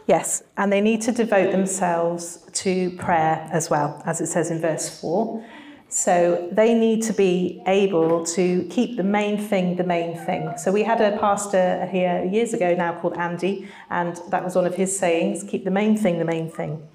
Yes, 0.07 0.43
and 0.57 0.73
they 0.73 0.81
need 0.81 1.01
to 1.03 1.13
devote 1.13 1.53
themselves 1.53 2.49
to 2.53 2.91
prayer 2.97 3.49
as 3.53 3.71
well, 3.71 4.03
as 4.05 4.21
it 4.21 4.27
says 4.27 4.51
in 4.51 4.61
verse 4.61 5.01
4. 5.01 5.45
So 5.89 6.49
they 6.51 6.75
need 6.75 7.03
to 7.05 7.13
be 7.13 7.63
able 7.67 8.25
to 8.27 8.67
keep 8.71 8.97
the 8.97 9.05
main 9.05 9.39
thing 9.39 9.77
the 9.77 9.85
main 9.85 10.17
thing. 10.27 10.53
So 10.59 10.73
we 10.73 10.83
had 10.83 11.01
a 11.01 11.17
pastor 11.19 11.87
here 11.87 12.25
years 12.25 12.53
ago 12.53 12.75
now 12.75 13.01
called 13.01 13.17
Andy, 13.17 13.69
and 13.91 14.21
that 14.31 14.45
was 14.45 14.57
one 14.57 14.67
of 14.67 14.75
his 14.75 14.99
sayings 14.99 15.45
keep 15.45 15.65
the 15.65 15.71
main 15.71 15.97
thing 15.97 16.19
the 16.19 16.25
main 16.25 16.51
thing. 16.51 16.87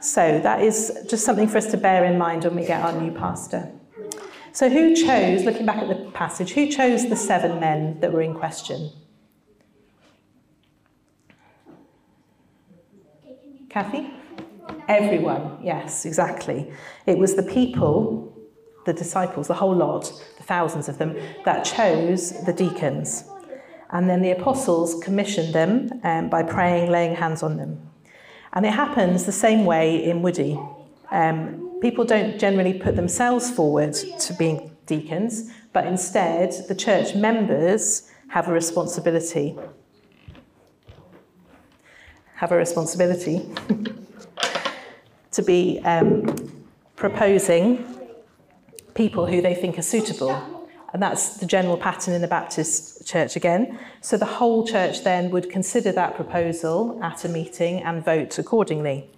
So 0.00 0.40
that 0.40 0.62
is 0.62 1.06
just 1.08 1.24
something 1.24 1.48
for 1.48 1.58
us 1.58 1.70
to 1.70 1.76
bear 1.76 2.04
in 2.04 2.18
mind 2.18 2.44
when 2.44 2.56
we 2.56 2.66
get 2.66 2.84
our 2.84 2.92
new 3.00 3.12
pastor. 3.12 3.72
So, 4.54 4.68
who 4.68 4.94
chose, 4.94 5.44
looking 5.44 5.64
back 5.64 5.78
at 5.78 5.88
the 5.88 6.10
passage, 6.10 6.50
who 6.52 6.68
chose 6.68 7.08
the 7.08 7.16
seven 7.16 7.58
men 7.58 8.00
that 8.00 8.12
were 8.12 8.20
in 8.20 8.34
question? 8.34 8.90
Kathy? 13.70 14.10
Everyone, 14.88 15.58
yes, 15.62 16.04
exactly. 16.04 16.72
It 17.06 17.18
was 17.18 17.34
the 17.34 17.42
people, 17.42 18.36
the 18.86 18.92
disciples, 18.92 19.48
the 19.48 19.54
whole 19.54 19.74
lot, 19.74 20.12
the 20.36 20.42
thousands 20.42 20.88
of 20.88 20.98
them, 20.98 21.16
that 21.44 21.64
chose 21.64 22.44
the 22.44 22.52
deacons. 22.52 23.24
And 23.90 24.08
then 24.08 24.22
the 24.22 24.30
apostles 24.30 25.02
commissioned 25.02 25.54
them 25.54 26.00
um, 26.02 26.28
by 26.28 26.42
praying, 26.42 26.90
laying 26.90 27.14
hands 27.14 27.42
on 27.42 27.56
them. 27.56 27.90
And 28.54 28.66
it 28.66 28.72
happens 28.72 29.24
the 29.24 29.32
same 29.32 29.64
way 29.64 30.04
in 30.04 30.22
Woody. 30.22 30.58
Um, 31.10 31.78
people 31.80 32.04
don't 32.04 32.38
generally 32.38 32.74
put 32.74 32.96
themselves 32.96 33.50
forward 33.50 33.92
to 33.94 34.34
being 34.34 34.74
deacons, 34.86 35.52
but 35.72 35.86
instead 35.86 36.52
the 36.68 36.74
church 36.74 37.14
members 37.14 38.10
have 38.28 38.48
a 38.48 38.52
responsibility 38.52 39.56
have 42.42 42.50
a 42.50 42.56
responsibility 42.56 43.48
to 45.32 45.42
be 45.42 45.80
um, 45.84 46.64
proposing 46.96 47.84
people 48.94 49.26
who 49.26 49.40
they 49.42 49.54
think 49.54 49.78
are 49.78 49.82
suitable. 49.82 50.68
And 50.92 51.02
that's 51.02 51.38
the 51.38 51.46
general 51.46 51.78
pattern 51.78 52.12
in 52.12 52.20
the 52.20 52.28
Baptist 52.28 53.06
church 53.06 53.34
again. 53.34 53.78
So 54.02 54.18
the 54.18 54.26
whole 54.26 54.66
church 54.66 55.04
then 55.04 55.30
would 55.30 55.48
consider 55.48 55.90
that 55.92 56.14
proposal 56.14 57.02
at 57.02 57.24
a 57.24 57.28
meeting 57.28 57.82
and 57.82 58.04
vote 58.04 58.38
accordingly. 58.38 59.10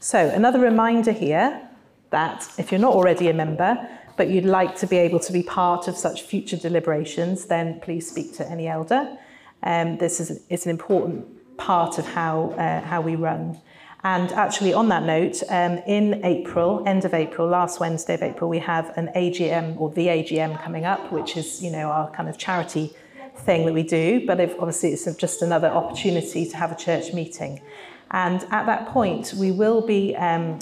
So 0.00 0.18
another 0.28 0.58
reminder 0.58 1.12
here 1.12 1.66
that 2.10 2.46
if 2.58 2.70
you're 2.70 2.80
not 2.80 2.92
already 2.92 3.28
a 3.30 3.32
member, 3.32 3.88
but 4.16 4.28
you'd 4.28 4.44
like 4.44 4.76
to 4.76 4.86
be 4.86 4.98
able 4.98 5.18
to 5.20 5.32
be 5.32 5.42
part 5.42 5.88
of 5.88 5.96
such 5.96 6.22
future 6.22 6.58
deliberations, 6.58 7.46
then 7.46 7.80
please 7.80 8.08
speak 8.08 8.34
to 8.34 8.48
any 8.48 8.68
elder. 8.68 9.16
Um, 9.62 9.96
this 9.96 10.20
is 10.20 10.42
it's 10.50 10.66
an 10.66 10.70
important 10.70 11.26
part 11.56 11.98
of 11.98 12.06
how, 12.06 12.50
uh, 12.50 12.82
how 12.82 13.00
we 13.00 13.16
run. 13.16 13.60
And 14.04 14.30
actually, 14.32 14.74
on 14.74 14.88
that 14.90 15.04
note, 15.04 15.42
um, 15.48 15.78
in 15.86 16.22
April, 16.26 16.86
end 16.86 17.06
of 17.06 17.14
April, 17.14 17.48
last 17.48 17.80
Wednesday 17.80 18.12
of 18.12 18.22
April, 18.22 18.50
we 18.50 18.58
have 18.58 18.92
an 18.98 19.10
AGM 19.16 19.80
or 19.80 19.90
the 19.90 20.08
AGM 20.08 20.62
coming 20.62 20.84
up, 20.84 21.10
which 21.10 21.38
is, 21.38 21.62
you 21.62 21.70
know, 21.70 21.90
our 21.90 22.10
kind 22.10 22.28
of 22.28 22.36
charity 22.36 22.92
thing 23.38 23.64
that 23.64 23.72
we 23.72 23.82
do. 23.82 24.26
But 24.26 24.40
if, 24.40 24.54
obviously, 24.58 24.92
it's 24.92 25.12
just 25.16 25.40
another 25.40 25.68
opportunity 25.68 26.44
to 26.44 26.56
have 26.58 26.70
a 26.70 26.76
church 26.76 27.14
meeting. 27.14 27.62
And 28.10 28.42
at 28.50 28.66
that 28.66 28.88
point, 28.88 29.32
we 29.38 29.50
will 29.50 29.80
be 29.80 30.14
um, 30.16 30.58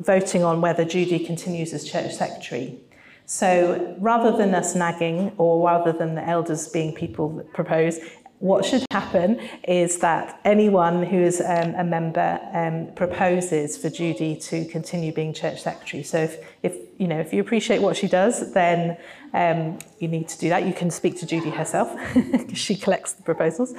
voting 0.00 0.42
on 0.42 0.62
whether 0.62 0.82
Judy 0.82 1.18
continues 1.18 1.74
as 1.74 1.84
church 1.84 2.14
secretary. 2.14 2.80
So 3.26 3.96
rather 3.98 4.36
than 4.36 4.54
us 4.54 4.74
nagging, 4.74 5.32
or 5.36 5.64
rather 5.64 5.92
than 5.92 6.14
the 6.14 6.26
elders 6.26 6.68
being 6.68 6.94
people 6.94 7.28
that 7.36 7.52
propose, 7.52 8.00
what 8.42 8.64
should 8.64 8.84
happen 8.90 9.40
is 9.68 9.98
that 9.98 10.40
anyone 10.44 11.04
who 11.04 11.16
is 11.16 11.40
um, 11.40 11.76
a 11.76 11.84
member 11.84 12.40
um, 12.52 12.92
proposes 12.96 13.76
for 13.76 13.88
Judy 13.88 14.34
to 14.34 14.64
continue 14.64 15.12
being 15.12 15.32
church 15.32 15.62
secretary. 15.62 16.02
So 16.02 16.18
if, 16.18 16.44
if 16.64 16.76
you 16.98 17.06
know 17.06 17.20
if 17.20 17.32
you 17.32 17.40
appreciate 17.40 17.80
what 17.80 17.96
she 17.96 18.08
does, 18.08 18.52
then 18.52 18.96
um, 19.32 19.78
you 20.00 20.08
need 20.08 20.28
to 20.28 20.38
do 20.40 20.48
that. 20.48 20.66
You 20.66 20.72
can 20.72 20.90
speak 20.90 21.20
to 21.20 21.26
Judy 21.26 21.50
herself 21.50 21.96
because 22.14 22.58
she 22.58 22.74
collects 22.74 23.12
the 23.12 23.22
proposals. 23.22 23.74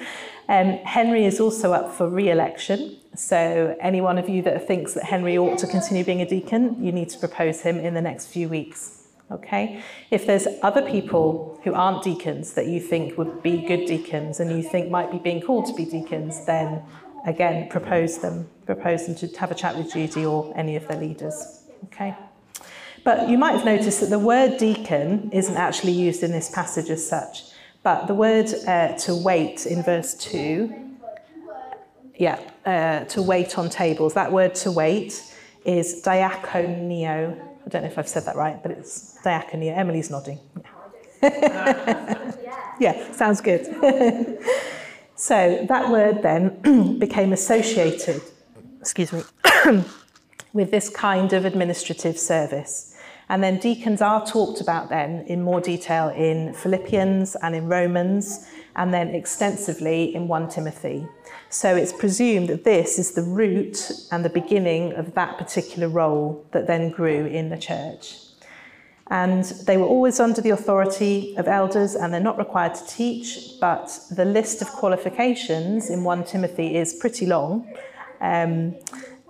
Um, 0.48 0.78
Henry 0.86 1.26
is 1.26 1.42
also 1.42 1.74
up 1.74 1.94
for 1.94 2.08
re-election. 2.08 2.96
So 3.16 3.76
any 3.82 4.00
one 4.00 4.18
of 4.18 4.30
you 4.30 4.42
that 4.44 4.66
thinks 4.66 4.94
that 4.94 5.04
Henry 5.04 5.38
ought 5.38 5.60
to 5.60 5.68
continue 5.68 6.06
being 6.06 6.22
a 6.22 6.26
deacon, 6.26 6.82
you 6.82 6.94
need 6.94 7.10
to 7.10 7.20
propose 7.20 7.60
him 7.62 7.80
in 7.80 7.96
the 7.96 8.02
next 8.02 8.28
few 8.28 8.48
weeks. 8.48 9.03
Okay? 9.34 9.82
If 10.12 10.26
there's 10.26 10.48
other 10.62 10.82
people 10.82 11.60
who 11.64 11.74
aren't 11.74 12.04
deacons 12.04 12.54
that 12.54 12.68
you 12.68 12.80
think 12.80 13.18
would 13.18 13.42
be 13.42 13.66
good 13.66 13.86
deacons 13.86 14.40
and 14.40 14.52
you 14.52 14.62
think 14.62 14.90
might 14.90 15.12
be 15.12 15.18
being 15.18 15.42
called 15.42 15.66
to 15.68 15.74
be 15.74 15.86
deacons, 15.86 16.46
then 16.46 16.84
again, 17.26 17.68
propose 17.70 18.20
them. 18.20 18.48
Propose 18.66 19.06
them 19.08 19.16
to 19.16 19.40
have 19.40 19.52
a 19.52 19.56
chat 19.56 19.76
with 19.76 19.92
Judy 19.92 20.26
or 20.26 20.54
any 20.56 20.76
of 20.76 20.88
their 20.88 21.00
leaders. 21.00 21.64
Okay? 21.86 22.16
But 23.04 23.28
you 23.28 23.38
might 23.38 23.54
have 23.54 23.66
noticed 23.66 24.00
that 24.00 24.10
the 24.10 24.20
word 24.20 24.58
deacon 24.58 25.30
isn't 25.34 25.58
actually 25.58 25.92
used 25.92 26.24
in 26.24 26.32
this 26.32 26.50
passage 26.50 26.90
as 26.90 27.06
such. 27.06 27.44
But 27.82 28.08
the 28.08 28.14
word 28.14 28.50
uh, 28.66 28.94
to 29.00 29.16
wait 29.16 29.66
in 29.66 29.84
verse 29.84 30.14
2, 30.16 30.74
yeah, 32.16 32.40
uh, 32.66 33.04
to 33.06 33.22
wait 33.22 33.58
on 33.58 33.70
tables, 33.70 34.14
that 34.14 34.32
word 34.32 34.56
to 34.56 34.72
wait 34.72 35.22
is 35.66 36.02
diakoneo, 36.02 37.53
I 37.66 37.70
don't 37.70 37.84
know 37.84 37.88
if 37.88 37.98
I've 37.98 38.08
said 38.08 38.26
that 38.26 38.36
right, 38.36 38.62
but 38.62 38.72
it's 38.72 39.18
diaconia. 39.24 39.78
Emily's 39.78 40.10
nodding. 40.10 40.40
yeah, 41.24 43.12
sounds 43.14 43.40
good. 43.40 43.66
so 45.16 45.66
that 45.70 45.90
word 45.90 46.22
then 46.22 46.98
became 47.00 47.32
associated, 47.32 48.22
excuse 48.82 49.14
me, 49.14 49.24
with 50.54 50.72
this 50.72 50.90
kind 50.90 51.32
of 51.32 51.46
administrative 51.46 52.20
service. 52.20 52.96
And 53.30 53.42
then 53.42 53.58
deacons 53.58 54.02
are 54.02 54.26
talked 54.26 54.60
about 54.60 54.90
then 54.90 55.26
in 55.28 55.42
more 55.42 55.62
detail 55.62 56.10
in 56.10 56.54
Philippians 56.54 57.36
and 57.38 57.56
in 57.56 57.68
Romans, 57.68 58.46
and 58.76 58.94
then 58.94 59.10
extensively 59.10 60.14
in 60.16 60.28
1 60.28 60.50
Timothy. 60.50 61.08
So 61.50 61.76
it's 61.76 61.94
presumed 61.94 62.50
that 62.50 62.64
this 62.64 62.98
is 62.98 63.12
the 63.12 63.22
root 63.22 63.92
and 64.12 64.26
the 64.26 64.30
beginning 64.30 64.94
of 64.94 65.14
that 65.14 65.38
particular 65.38 65.88
role 65.88 66.46
that 66.52 66.68
then 66.68 66.90
grew 66.90 67.26
in 67.26 67.50
the 67.50 67.58
church. 67.58 68.18
And 69.08 69.44
they 69.68 69.78
were 69.78 69.86
always 69.86 70.20
under 70.20 70.42
the 70.42 70.52
authority 70.52 71.36
of 71.38 71.48
elders 71.48 71.94
and 71.94 72.14
they're 72.14 72.22
not 72.22 72.38
required 72.38 72.74
to 72.76 72.88
teach, 72.88 73.60
but 73.60 74.00
the 74.10 74.26
list 74.26 74.62
of 74.62 74.70
qualifications 74.70 75.90
in 75.90 76.04
1 76.04 76.24
Timothy 76.24 76.76
is 76.76 76.94
pretty 76.96 77.26
long, 77.26 77.72
um, 78.22 78.76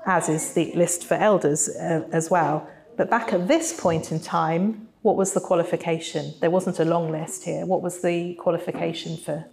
as 0.06 0.30
is 0.30 0.54
the 0.54 0.72
list 0.76 1.06
for 1.06 1.16
elders 1.16 1.68
uh, 1.70 2.08
as 2.12 2.30
well. 2.30 2.70
But 2.96 3.10
back 3.10 3.34
at 3.34 3.48
this 3.48 3.78
point 3.78 4.12
in 4.12 4.20
time, 4.20 4.88
what 5.04 5.18
was 5.18 5.34
the 5.34 5.42
qualification? 5.42 6.34
There 6.40 6.50
wasn't 6.50 6.80
a 6.80 6.86
long 6.86 7.12
list 7.12 7.44
here. 7.44 7.66
What 7.66 7.82
was 7.82 8.02
the 8.02 8.34
qualification 8.36 9.18
for 9.18 9.46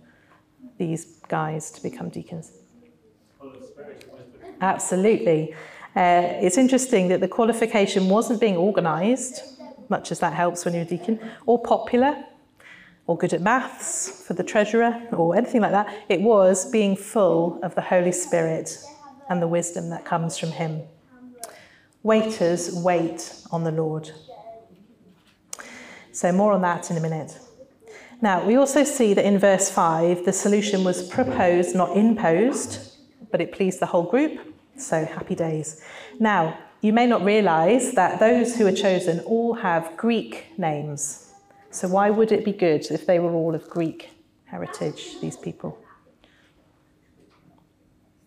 these 0.78 1.04
guys 1.28 1.71
to 1.73 1.83
become 1.83 2.09
deacons? 2.09 2.52
Absolutely. 4.61 5.52
Uh, 5.97 6.38
it's 6.40 6.57
interesting 6.57 7.09
that 7.09 7.21
the 7.21 7.28
qualification 7.28 8.09
wasn't 8.09 8.40
being 8.40 8.57
organised, 8.57 9.61
much 9.88 10.12
as 10.12 10.21
that 10.21 10.35
helps 10.35 10.64
when 10.64 10.73
you're 10.73 10.85
a 10.85 10.87
deacon, 10.87 11.19
or 11.47 11.61
popular, 11.61 12.25
or 13.09 13.19
good 13.19 13.33
at 13.33 13.40
maths 13.40 14.25
for 14.25 14.35
the 14.35 14.45
treasurer, 14.45 15.02
or 15.11 15.35
anything 15.35 15.61
like 15.61 15.73
that. 15.73 15.92
It 16.09 16.21
was 16.21 16.71
being 16.71 16.95
full 16.95 17.59
of 17.64 17.75
the 17.75 17.80
Holy 17.80 18.12
Spirit 18.12 18.78
and 19.28 19.42
the 19.42 19.49
wisdom 19.49 19.90
that 19.90 20.04
comes 20.04 20.38
from 20.38 20.52
Him. 20.52 20.83
Waiters 22.04 22.73
wait 22.73 23.35
on 23.50 23.64
the 23.64 23.73
Lord. 23.73 24.12
So, 26.21 26.31
more 26.33 26.53
on 26.53 26.61
that 26.61 26.91
in 26.91 26.99
a 26.99 27.00
minute. 27.00 27.39
Now, 28.21 28.45
we 28.45 28.57
also 28.57 28.85
see 28.85 29.15
that 29.15 29.25
in 29.25 29.39
verse 29.39 29.71
5, 29.71 30.27
the 30.27 30.35
solution 30.35 30.85
was 30.85 31.09
proposed, 31.09 31.75
not 31.75 31.97
imposed, 31.97 32.99
but 33.31 33.41
it 33.41 33.53
pleased 33.53 33.81
the 33.81 33.87
whole 33.87 34.03
group. 34.03 34.39
So, 34.77 35.07
happy 35.07 35.35
days. 35.35 35.83
Now, 36.19 36.59
you 36.83 36.93
may 36.93 37.07
not 37.07 37.25
realize 37.25 37.93
that 37.93 38.21
those 38.21 38.55
who 38.55 38.67
are 38.67 38.73
chosen 38.87 39.21
all 39.21 39.55
have 39.55 39.97
Greek 39.97 40.59
names. 40.59 41.33
So, 41.71 41.89
why 41.89 42.11
would 42.11 42.33
it 42.33 42.45
be 42.45 42.53
good 42.53 42.85
if 42.91 43.07
they 43.07 43.19
were 43.19 43.33
all 43.33 43.55
of 43.55 43.71
Greek 43.71 44.11
heritage, 44.45 45.19
these 45.23 45.39
people? 45.39 45.79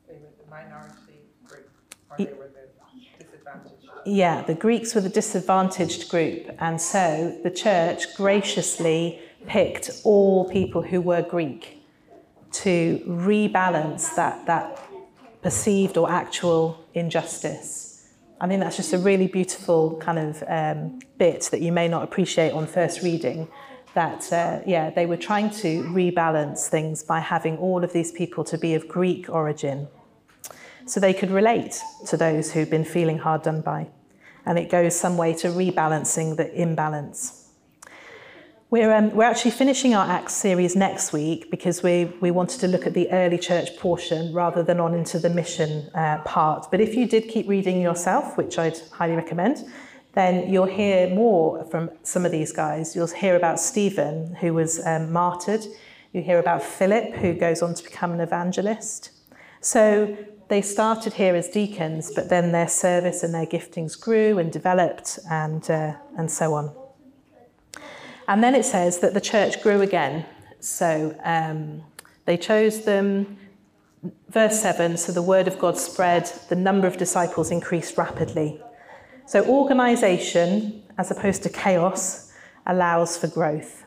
They 0.07 0.15
were 0.15 0.33
the 0.43 0.49
minority 0.49 1.19
group, 1.45 1.69
or 2.09 2.17
they 2.17 2.33
were 2.33 2.49
the 2.49 3.23
disadvantaged. 3.23 3.92
Yeah, 4.05 4.41
the 4.41 4.53
Greeks 4.53 4.93
were 4.93 5.01
the 5.01 5.09
disadvantaged 5.09 6.09
group, 6.09 6.49
and 6.59 6.81
so 6.81 7.39
the 7.43 7.49
church 7.49 8.15
graciously 8.15 9.19
picked 9.47 9.89
all 10.03 10.49
people 10.49 10.81
who 10.81 10.99
were 10.99 11.21
Greek 11.21 11.81
to 12.51 13.01
rebalance 13.07 14.13
that, 14.15 14.45
that 14.45 14.85
perceived 15.41 15.97
or 15.97 16.11
actual 16.11 16.85
injustice. 16.93 18.13
I 18.41 18.47
think 18.47 18.61
that's 18.61 18.75
just 18.75 18.91
a 18.91 18.97
really 18.97 19.27
beautiful 19.27 19.97
kind 19.97 20.19
of 20.19 20.43
um, 20.49 20.99
bit 21.17 21.43
that 21.51 21.61
you 21.61 21.71
may 21.71 21.87
not 21.87 22.03
appreciate 22.03 22.51
on 22.51 22.67
first 22.67 23.03
reading. 23.03 23.47
That, 23.93 24.33
uh, 24.33 24.59
yeah, 24.65 24.89
they 24.89 25.05
were 25.05 25.17
trying 25.17 25.49
to 25.51 25.83
rebalance 25.83 26.67
things 26.67 27.03
by 27.03 27.19
having 27.19 27.57
all 27.57 27.83
of 27.83 27.93
these 27.93 28.11
people 28.11 28.43
to 28.45 28.57
be 28.57 28.73
of 28.73 28.87
Greek 28.87 29.29
origin 29.29 29.87
so 30.85 30.99
they 30.99 31.13
could 31.13 31.31
relate 31.31 31.79
to 32.07 32.17
those 32.17 32.51
who've 32.51 32.69
been 32.69 32.85
feeling 32.85 33.17
hard 33.19 33.43
done 33.43 33.61
by. 33.61 33.87
And 34.45 34.59
it 34.59 34.69
goes 34.69 34.95
some 34.95 35.17
way 35.17 35.33
to 35.35 35.47
rebalancing 35.47 36.37
the 36.37 36.53
imbalance. 36.53 37.43
We're, 38.69 38.91
um, 38.91 39.11
we're 39.11 39.25
actually 39.25 39.51
finishing 39.51 39.93
our 39.93 40.09
Acts 40.09 40.33
series 40.33 40.75
next 40.75 41.13
week 41.13 41.51
because 41.51 41.83
we, 41.83 42.05
we 42.21 42.31
wanted 42.31 42.59
to 42.61 42.67
look 42.67 42.87
at 42.87 42.95
the 42.95 43.07
early 43.11 43.37
church 43.37 43.77
portion 43.77 44.33
rather 44.33 44.63
than 44.63 44.79
on 44.79 44.95
into 44.95 45.19
the 45.19 45.29
mission 45.29 45.91
uh, 45.93 46.23
part. 46.25 46.71
But 46.71 46.81
if 46.81 46.95
you 46.95 47.07
did 47.07 47.29
keep 47.29 47.47
reading 47.47 47.79
yourself, 47.79 48.35
which 48.35 48.57
I'd 48.57 48.79
highly 48.91 49.13
recommend, 49.15 49.63
then 50.13 50.51
you'll 50.51 50.65
hear 50.65 51.07
more 51.09 51.63
from 51.65 51.91
some 52.01 52.25
of 52.25 52.31
these 52.31 52.51
guys. 52.51 52.95
You'll 52.95 53.05
hear 53.07 53.35
about 53.35 53.59
Stephen, 53.59 54.33
who 54.35 54.55
was 54.55 54.83
um, 54.87 55.11
martyred. 55.11 55.65
You 56.11 56.23
hear 56.23 56.39
about 56.39 56.63
Philip, 56.63 57.13
who 57.13 57.33
goes 57.33 57.61
on 57.61 57.75
to 57.75 57.83
become 57.83 58.11
an 58.11 58.21
evangelist. 58.21 59.11
So 59.61 60.17
they 60.49 60.61
started 60.61 61.13
here 61.13 61.35
as 61.35 61.49
deacons, 61.49 62.11
but 62.13 62.29
then 62.29 62.51
their 62.51 62.67
service 62.67 63.23
and 63.23 63.33
their 63.33 63.45
giftings 63.45 63.99
grew 63.99 64.37
and 64.37 64.51
developed 64.51 65.19
and, 65.29 65.69
uh, 65.69 65.93
and 66.17 66.29
so 66.29 66.53
on. 66.53 66.75
And 68.27 68.43
then 68.43 68.55
it 68.55 68.65
says 68.65 68.99
that 68.99 69.13
the 69.13 69.21
church 69.21 69.61
grew 69.61 69.81
again. 69.81 70.25
So 70.59 71.15
um, 71.23 71.83
they 72.25 72.37
chose 72.37 72.85
them. 72.85 73.37
Verse 74.29 74.59
7 74.61 74.97
so 74.97 75.13
the 75.13 75.21
word 75.21 75.47
of 75.47 75.57
God 75.59 75.77
spread, 75.77 76.25
the 76.49 76.55
number 76.55 76.87
of 76.87 76.97
disciples 76.97 77.51
increased 77.51 77.97
rapidly. 77.97 78.61
So 79.25 79.45
organization, 79.45 80.83
as 80.97 81.09
opposed 81.09 81.43
to 81.43 81.49
chaos, 81.49 82.33
allows 82.65 83.17
for 83.17 83.27
growth. 83.27 83.85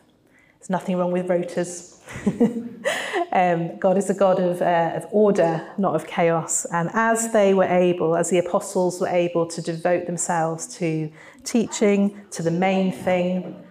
There's 0.58 0.70
nothing 0.70 0.96
wrong 0.96 1.12
with 1.12 1.28
rotas. 1.28 2.00
um, 3.36 3.78
God 3.78 3.98
is 3.98 4.08
a 4.08 4.14
God 4.14 4.40
of, 4.40 4.62
uh, 4.62 4.92
of 4.94 5.06
order, 5.10 5.70
not 5.76 5.94
of 5.94 6.06
chaos. 6.06 6.64
And 6.72 6.88
as 6.94 7.32
they 7.34 7.52
were 7.52 7.64
able, 7.64 8.16
as 8.16 8.30
the 8.30 8.38
apostles 8.38 8.98
were 8.98 9.08
able 9.08 9.46
to 9.48 9.60
devote 9.60 10.06
themselves 10.06 10.66
to 10.78 11.12
teaching, 11.44 12.18
to 12.30 12.42
the 12.42 12.50
main 12.50 12.90
thing, 12.90 13.62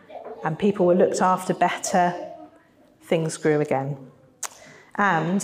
and 0.44 0.58
people 0.60 0.86
were 0.86 0.94
looked 0.94 1.20
after 1.20 1.56
better, 1.56 2.14
things 3.02 3.38
grew 3.38 3.60
again. 3.60 3.98
And 4.98 5.44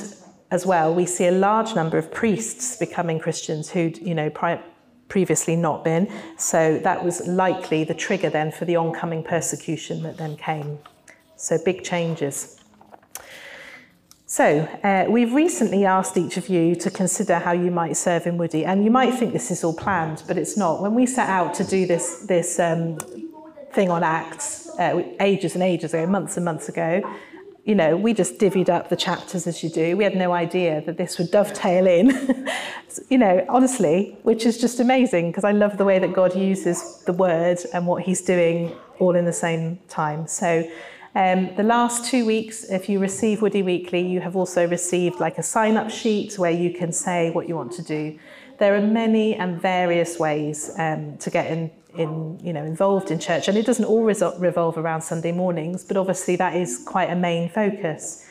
as 0.51 0.67
well, 0.67 0.93
we 0.93 1.07
see 1.07 1.25
a 1.25 1.31
large 1.31 1.73
number 1.73 1.97
of 1.97 2.11
priests 2.11 2.77
becoming 2.77 3.17
Christians 3.17 3.71
who'd, 3.71 3.97
you 3.97 4.13
know, 4.13 4.29
pri- 4.29 4.63
previously 5.07 5.55
not 5.55 5.83
been. 5.83 6.07
So 6.37 6.77
that 6.83 7.03
was 7.03 7.25
likely 7.27 7.85
the 7.85 7.95
trigger 7.95 8.29
then 8.29 8.51
for 8.51 8.65
the 8.65 8.75
oncoming 8.75 9.23
persecution 9.23 10.03
that 10.03 10.17
then 10.17 10.37
came. 10.37 10.77
So 11.37 11.57
big 11.65 11.83
changes. 11.83 12.60
So, 14.31 14.59
uh, 14.81 15.07
we've 15.09 15.33
recently 15.33 15.83
asked 15.83 16.15
each 16.15 16.37
of 16.37 16.47
you 16.47 16.73
to 16.75 16.89
consider 16.89 17.37
how 17.37 17.51
you 17.51 17.69
might 17.69 17.97
serve 17.97 18.25
in 18.25 18.37
Woody, 18.37 18.63
and 18.63 18.85
you 18.85 18.89
might 18.89 19.13
think 19.15 19.33
this 19.33 19.51
is 19.51 19.61
all 19.61 19.73
planned, 19.73 20.23
but 20.25 20.37
it's 20.37 20.55
not. 20.55 20.81
When 20.81 20.95
we 20.95 21.05
set 21.05 21.27
out 21.27 21.53
to 21.55 21.65
do 21.65 21.85
this, 21.85 22.19
this 22.29 22.57
um, 22.57 22.97
thing 23.73 23.91
on 23.91 24.03
Acts 24.03 24.69
uh, 24.79 25.03
ages 25.19 25.55
and 25.55 25.61
ages 25.61 25.93
ago, 25.93 26.07
months 26.07 26.37
and 26.37 26.45
months 26.45 26.69
ago, 26.69 27.01
you 27.65 27.75
know, 27.75 27.97
we 27.97 28.13
just 28.13 28.37
divvied 28.37 28.69
up 28.69 28.87
the 28.87 28.95
chapters 28.95 29.47
as 29.47 29.63
you 29.63 29.69
do. 29.69 29.97
We 29.97 30.05
had 30.05 30.15
no 30.15 30.31
idea 30.31 30.81
that 30.85 30.95
this 30.95 31.17
would 31.19 31.29
dovetail 31.29 31.85
in, 31.85 32.47
you 33.09 33.17
know, 33.17 33.45
honestly, 33.49 34.17
which 34.23 34.45
is 34.45 34.57
just 34.57 34.79
amazing 34.79 35.31
because 35.31 35.43
I 35.43 35.51
love 35.51 35.77
the 35.77 35.83
way 35.83 35.99
that 35.99 36.13
God 36.13 36.37
uses 36.37 37.03
the 37.03 37.11
word 37.11 37.57
and 37.73 37.85
what 37.85 38.03
he's 38.03 38.21
doing 38.21 38.71
all 38.97 39.13
in 39.13 39.25
the 39.25 39.33
same 39.33 39.79
time. 39.89 40.25
So, 40.25 40.63
um, 41.13 41.53
the 41.55 41.63
last 41.63 42.05
two 42.05 42.25
weeks, 42.25 42.63
if 42.69 42.87
you 42.87 42.99
receive 42.99 43.41
Woody 43.41 43.61
Weekly, 43.61 44.05
you 44.07 44.21
have 44.21 44.35
also 44.35 44.67
received 44.67 45.19
like 45.19 45.37
a 45.37 45.43
sign 45.43 45.75
up 45.75 45.89
sheet 45.89 46.39
where 46.39 46.51
you 46.51 46.73
can 46.73 46.93
say 46.93 47.31
what 47.31 47.49
you 47.49 47.55
want 47.55 47.73
to 47.73 47.81
do. 47.81 48.17
There 48.59 48.75
are 48.75 48.81
many 48.81 49.35
and 49.35 49.61
various 49.61 50.19
ways 50.19 50.71
um, 50.77 51.17
to 51.17 51.29
get 51.29 51.51
in, 51.51 51.69
in, 51.97 52.39
you 52.41 52.53
know, 52.53 52.63
involved 52.63 53.11
in 53.11 53.19
church, 53.19 53.49
and 53.49 53.57
it 53.57 53.65
doesn't 53.65 53.85
all 53.85 54.03
revolve 54.03 54.77
around 54.77 55.01
Sunday 55.01 55.31
mornings, 55.31 55.83
but 55.83 55.97
obviously 55.97 56.37
that 56.37 56.55
is 56.55 56.81
quite 56.85 57.09
a 57.09 57.15
main 57.15 57.49
focus. 57.49 58.25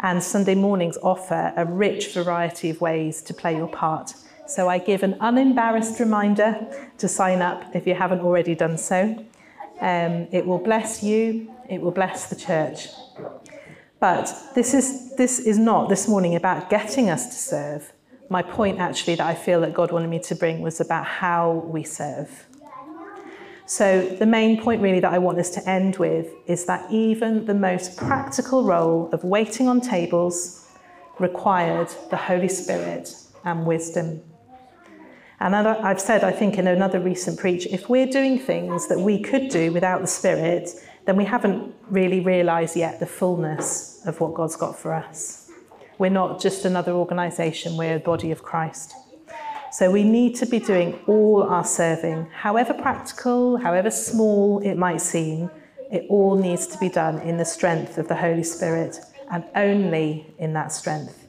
And 0.00 0.22
Sunday 0.22 0.56
mornings 0.56 0.98
offer 1.02 1.52
a 1.56 1.64
rich 1.64 2.14
variety 2.14 2.70
of 2.70 2.80
ways 2.80 3.22
to 3.22 3.32
play 3.32 3.56
your 3.56 3.68
part. 3.68 4.14
So 4.46 4.68
I 4.68 4.78
give 4.78 5.02
an 5.02 5.16
unembarrassed 5.20 6.00
reminder 6.00 6.66
to 6.98 7.08
sign 7.08 7.40
up 7.40 7.74
if 7.76 7.86
you 7.86 7.94
haven't 7.94 8.20
already 8.20 8.54
done 8.54 8.76
so. 8.76 9.24
Um, 9.84 10.28
it 10.32 10.46
will 10.46 10.58
bless 10.58 11.02
you, 11.02 11.52
it 11.68 11.78
will 11.78 11.90
bless 11.90 12.30
the 12.30 12.36
church. 12.36 12.88
But 14.00 14.34
this 14.54 14.72
is, 14.72 15.14
this 15.16 15.38
is 15.38 15.58
not 15.58 15.90
this 15.90 16.08
morning 16.08 16.36
about 16.36 16.70
getting 16.70 17.10
us 17.10 17.26
to 17.26 17.34
serve. 17.34 17.92
My 18.30 18.40
point, 18.40 18.78
actually, 18.78 19.16
that 19.16 19.26
I 19.26 19.34
feel 19.34 19.60
that 19.60 19.74
God 19.74 19.92
wanted 19.92 20.08
me 20.08 20.20
to 20.20 20.34
bring 20.34 20.62
was 20.62 20.80
about 20.80 21.04
how 21.04 21.66
we 21.66 21.84
serve. 21.84 22.46
So, 23.66 24.08
the 24.08 24.24
main 24.24 24.58
point, 24.58 24.80
really, 24.80 25.00
that 25.00 25.12
I 25.12 25.18
want 25.18 25.38
us 25.38 25.50
to 25.50 25.68
end 25.68 25.96
with 25.96 26.32
is 26.46 26.64
that 26.64 26.90
even 26.90 27.44
the 27.44 27.54
most 27.54 27.98
practical 27.98 28.64
role 28.64 29.10
of 29.12 29.22
waiting 29.22 29.68
on 29.68 29.82
tables 29.82 30.66
required 31.18 31.88
the 32.08 32.16
Holy 32.16 32.48
Spirit 32.48 33.14
and 33.44 33.66
wisdom. 33.66 34.22
And 35.44 35.54
I've 35.54 36.00
said, 36.00 36.24
I 36.24 36.32
think, 36.32 36.56
in 36.56 36.66
another 36.66 36.98
recent 36.98 37.38
preach, 37.38 37.66
if 37.66 37.90
we're 37.90 38.06
doing 38.06 38.38
things 38.38 38.88
that 38.88 38.98
we 38.98 39.20
could 39.20 39.50
do 39.50 39.74
without 39.74 40.00
the 40.00 40.06
Spirit, 40.06 40.70
then 41.04 41.16
we 41.16 41.26
haven't 41.26 41.74
really 41.90 42.20
realised 42.20 42.76
yet 42.76 42.98
the 42.98 43.04
fullness 43.04 44.00
of 44.06 44.18
what 44.20 44.32
God's 44.32 44.56
got 44.56 44.74
for 44.78 44.94
us. 44.94 45.50
We're 45.98 46.08
not 46.08 46.40
just 46.40 46.64
another 46.64 46.92
organisation, 46.92 47.76
we're 47.76 47.96
a 47.96 48.00
body 48.00 48.30
of 48.30 48.42
Christ. 48.42 48.94
So 49.70 49.90
we 49.90 50.02
need 50.02 50.34
to 50.36 50.46
be 50.46 50.60
doing 50.60 50.98
all 51.06 51.42
our 51.42 51.66
serving, 51.66 52.30
however 52.32 52.72
practical, 52.72 53.58
however 53.58 53.90
small 53.90 54.60
it 54.60 54.76
might 54.76 55.02
seem, 55.02 55.50
it 55.92 56.06
all 56.08 56.36
needs 56.36 56.66
to 56.68 56.78
be 56.78 56.88
done 56.88 57.18
in 57.18 57.36
the 57.36 57.44
strength 57.44 57.98
of 57.98 58.08
the 58.08 58.16
Holy 58.16 58.44
Spirit 58.44 58.98
and 59.30 59.44
only 59.54 60.34
in 60.38 60.54
that 60.54 60.72
strength. 60.72 61.26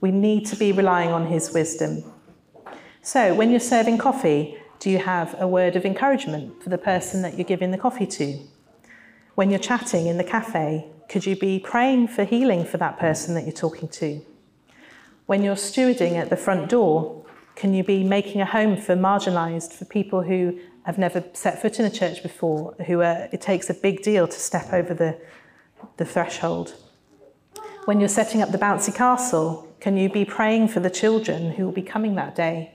We 0.00 0.10
need 0.10 0.46
to 0.46 0.56
be 0.56 0.72
relying 0.72 1.10
on 1.10 1.26
His 1.26 1.52
wisdom. 1.52 2.02
So 3.06 3.34
when 3.34 3.50
you're 3.50 3.60
serving 3.60 3.98
coffee, 3.98 4.58
do 4.80 4.90
you 4.90 4.98
have 4.98 5.40
a 5.40 5.46
word 5.46 5.76
of 5.76 5.84
encouragement 5.84 6.60
for 6.60 6.70
the 6.70 6.76
person 6.76 7.22
that 7.22 7.38
you're 7.38 7.44
giving 7.44 7.70
the 7.70 7.78
coffee 7.78 8.04
to? 8.04 8.40
When 9.36 9.48
you're 9.48 9.60
chatting 9.60 10.08
in 10.08 10.18
the 10.18 10.24
cafe, 10.24 10.88
could 11.08 11.24
you 11.24 11.36
be 11.36 11.60
praying 11.60 12.08
for 12.08 12.24
healing 12.24 12.64
for 12.64 12.78
that 12.78 12.98
person 12.98 13.36
that 13.36 13.44
you're 13.44 13.52
talking 13.52 13.88
to? 13.90 14.22
When 15.26 15.44
you're 15.44 15.54
stewarding 15.54 16.14
at 16.14 16.30
the 16.30 16.36
front 16.36 16.68
door, 16.68 17.24
can 17.54 17.74
you 17.74 17.84
be 17.84 18.02
making 18.02 18.40
a 18.40 18.44
home 18.44 18.76
for 18.76 18.96
marginalised, 18.96 19.72
for 19.72 19.84
people 19.84 20.22
who 20.22 20.58
have 20.82 20.98
never 20.98 21.22
set 21.32 21.62
foot 21.62 21.78
in 21.78 21.86
a 21.86 21.90
church 21.90 22.24
before, 22.24 22.74
who 22.88 23.02
are, 23.02 23.28
it 23.30 23.40
takes 23.40 23.70
a 23.70 23.74
big 23.74 24.02
deal 24.02 24.26
to 24.26 24.36
step 24.36 24.72
over 24.72 24.94
the, 24.94 25.16
the 25.96 26.04
threshold? 26.04 26.74
When 27.84 28.00
you're 28.00 28.08
setting 28.08 28.42
up 28.42 28.50
the 28.50 28.58
bouncy 28.58 28.92
castle, 28.92 29.72
can 29.78 29.96
you 29.96 30.08
be 30.08 30.24
praying 30.24 30.66
for 30.66 30.80
the 30.80 30.90
children 30.90 31.52
who 31.52 31.66
will 31.66 31.72
be 31.72 31.82
coming 31.82 32.16
that 32.16 32.34
day? 32.34 32.72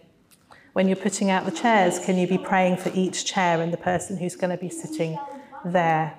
When 0.73 0.87
you're 0.87 0.95
putting 0.95 1.29
out 1.29 1.45
the 1.45 1.51
chairs, 1.51 1.99
can 1.99 2.17
you 2.17 2.27
be 2.27 2.37
praying 2.37 2.77
for 2.77 2.91
each 2.93 3.25
chair 3.25 3.61
and 3.61 3.73
the 3.73 3.77
person 3.77 4.15
who's 4.15 4.37
going 4.37 4.51
to 4.51 4.57
be 4.57 4.69
sitting 4.69 5.19
there? 5.65 6.15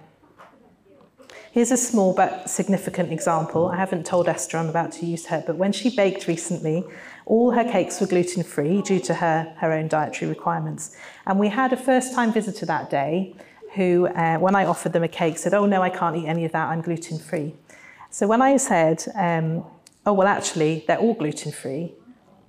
Here's 1.53 1.71
a 1.71 1.77
small 1.79 2.15
but 2.15 2.51
significant 2.51 3.13
example. 3.13 3.69
I 3.69 3.77
haven't 3.77 4.05
told 4.05 4.29
Esther 4.29 4.59
I'm 4.59 4.69
about 4.69 4.93
to 4.93 5.07
use 5.07 5.27
her, 5.27 5.43
but 5.47 5.57
when 5.57 5.73
she 5.73 5.95
baked 5.97 6.27
recently, 6.27 6.85
all 7.25 7.53
her 7.53 7.65
cakes 7.65 7.99
were 7.99 8.07
gluten 8.07 8.43
free 8.43 8.83
due 8.83 9.01
to 9.01 9.15
her, 9.15 9.55
her 9.59 9.73
own 9.73 9.89
dietary 9.89 10.29
requirements. 10.29 10.97
And 11.27 11.39
we 11.39 11.49
had 11.49 11.73
a 11.73 11.77
first 11.77 12.15
time 12.15 12.31
visitor 12.31 12.67
that 12.67 12.91
day 12.91 13.35
who, 13.75 14.07
uh, 14.09 14.37
when 14.37 14.55
I 14.55 14.67
offered 14.67 14.93
them 14.93 15.03
a 15.03 15.09
cake, 15.09 15.39
said, 15.39 15.55
Oh, 15.55 15.65
no, 15.65 15.83
I 15.83 15.89
can't 15.89 16.15
eat 16.17 16.27
any 16.27 16.45
of 16.45 16.53
that, 16.53 16.69
I'm 16.69 16.83
gluten 16.83 17.19
free. 17.19 17.55
So 18.11 18.27
when 18.27 18.43
I 18.43 18.59
said, 18.59 19.03
um, 19.15 19.65
Oh, 20.05 20.13
well, 20.13 20.29
actually, 20.29 20.85
they're 20.87 20.99
all 20.99 21.15
gluten 21.15 21.53
free, 21.53 21.95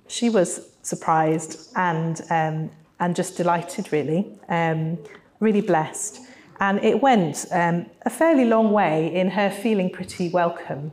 she 0.06 0.30
was 0.30 0.68
surprised 0.82 1.70
and, 1.76 2.20
um, 2.30 2.70
and 3.00 3.16
just 3.16 3.36
delighted, 3.36 3.92
really, 3.92 4.26
um, 4.48 4.98
really 5.40 5.60
blessed. 5.60 6.20
And 6.60 6.82
it 6.84 7.02
went 7.02 7.46
um, 7.50 7.86
a 8.02 8.10
fairly 8.10 8.44
long 8.44 8.72
way 8.72 9.14
in 9.14 9.30
her 9.30 9.50
feeling 9.50 9.90
pretty 9.90 10.28
welcome 10.28 10.92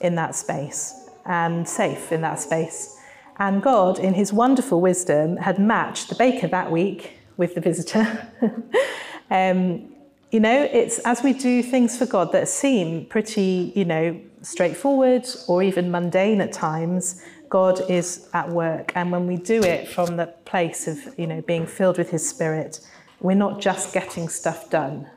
in 0.00 0.14
that 0.14 0.34
space 0.34 1.08
and 1.26 1.68
safe 1.68 2.10
in 2.10 2.22
that 2.22 2.40
space. 2.40 2.96
And 3.38 3.62
God, 3.62 3.98
in 3.98 4.14
his 4.14 4.32
wonderful 4.32 4.80
wisdom, 4.80 5.36
had 5.36 5.58
matched 5.58 6.08
the 6.08 6.14
baker 6.14 6.48
that 6.48 6.70
week 6.70 7.18
with 7.36 7.54
the 7.54 7.60
visitor. 7.60 8.26
um, 9.30 9.92
you 10.30 10.40
know, 10.40 10.68
it's 10.72 10.98
as 11.00 11.22
we 11.22 11.32
do 11.32 11.62
things 11.62 11.96
for 11.96 12.06
God 12.06 12.32
that 12.32 12.48
seem 12.48 13.06
pretty, 13.06 13.72
you 13.76 13.84
know, 13.84 14.20
straightforward 14.42 15.26
or 15.46 15.62
even 15.62 15.90
mundane 15.90 16.40
at 16.40 16.52
times, 16.52 17.22
God 17.48 17.90
is 17.90 18.28
at 18.34 18.48
work. 18.48 18.92
And 18.94 19.10
when 19.10 19.26
we 19.26 19.36
do 19.36 19.62
it 19.62 19.88
from 19.88 20.16
the 20.16 20.26
place 20.44 20.86
of, 20.86 20.98
you 21.18 21.26
know, 21.26 21.40
being 21.42 21.66
filled 21.66 21.98
with 21.98 22.10
his 22.10 22.28
spirit, 22.28 22.80
we're 23.20 23.34
not 23.34 23.60
just 23.60 23.92
getting 23.92 24.28
stuff 24.28 24.70
done, 24.70 25.08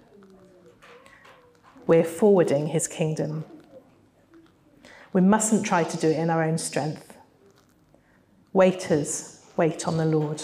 we're 1.87 2.03
forwarding 2.03 2.67
his 2.67 2.87
kingdom. 2.87 3.45
We 5.13 5.21
mustn't 5.21 5.65
try 5.65 5.83
to 5.83 5.97
do 5.97 6.09
it 6.09 6.17
in 6.17 6.29
our 6.29 6.43
own 6.43 6.57
strength. 6.57 7.17
Waiters, 8.53 9.45
wait 9.57 9.87
on 9.87 9.97
the 9.97 10.05
Lord. 10.05 10.41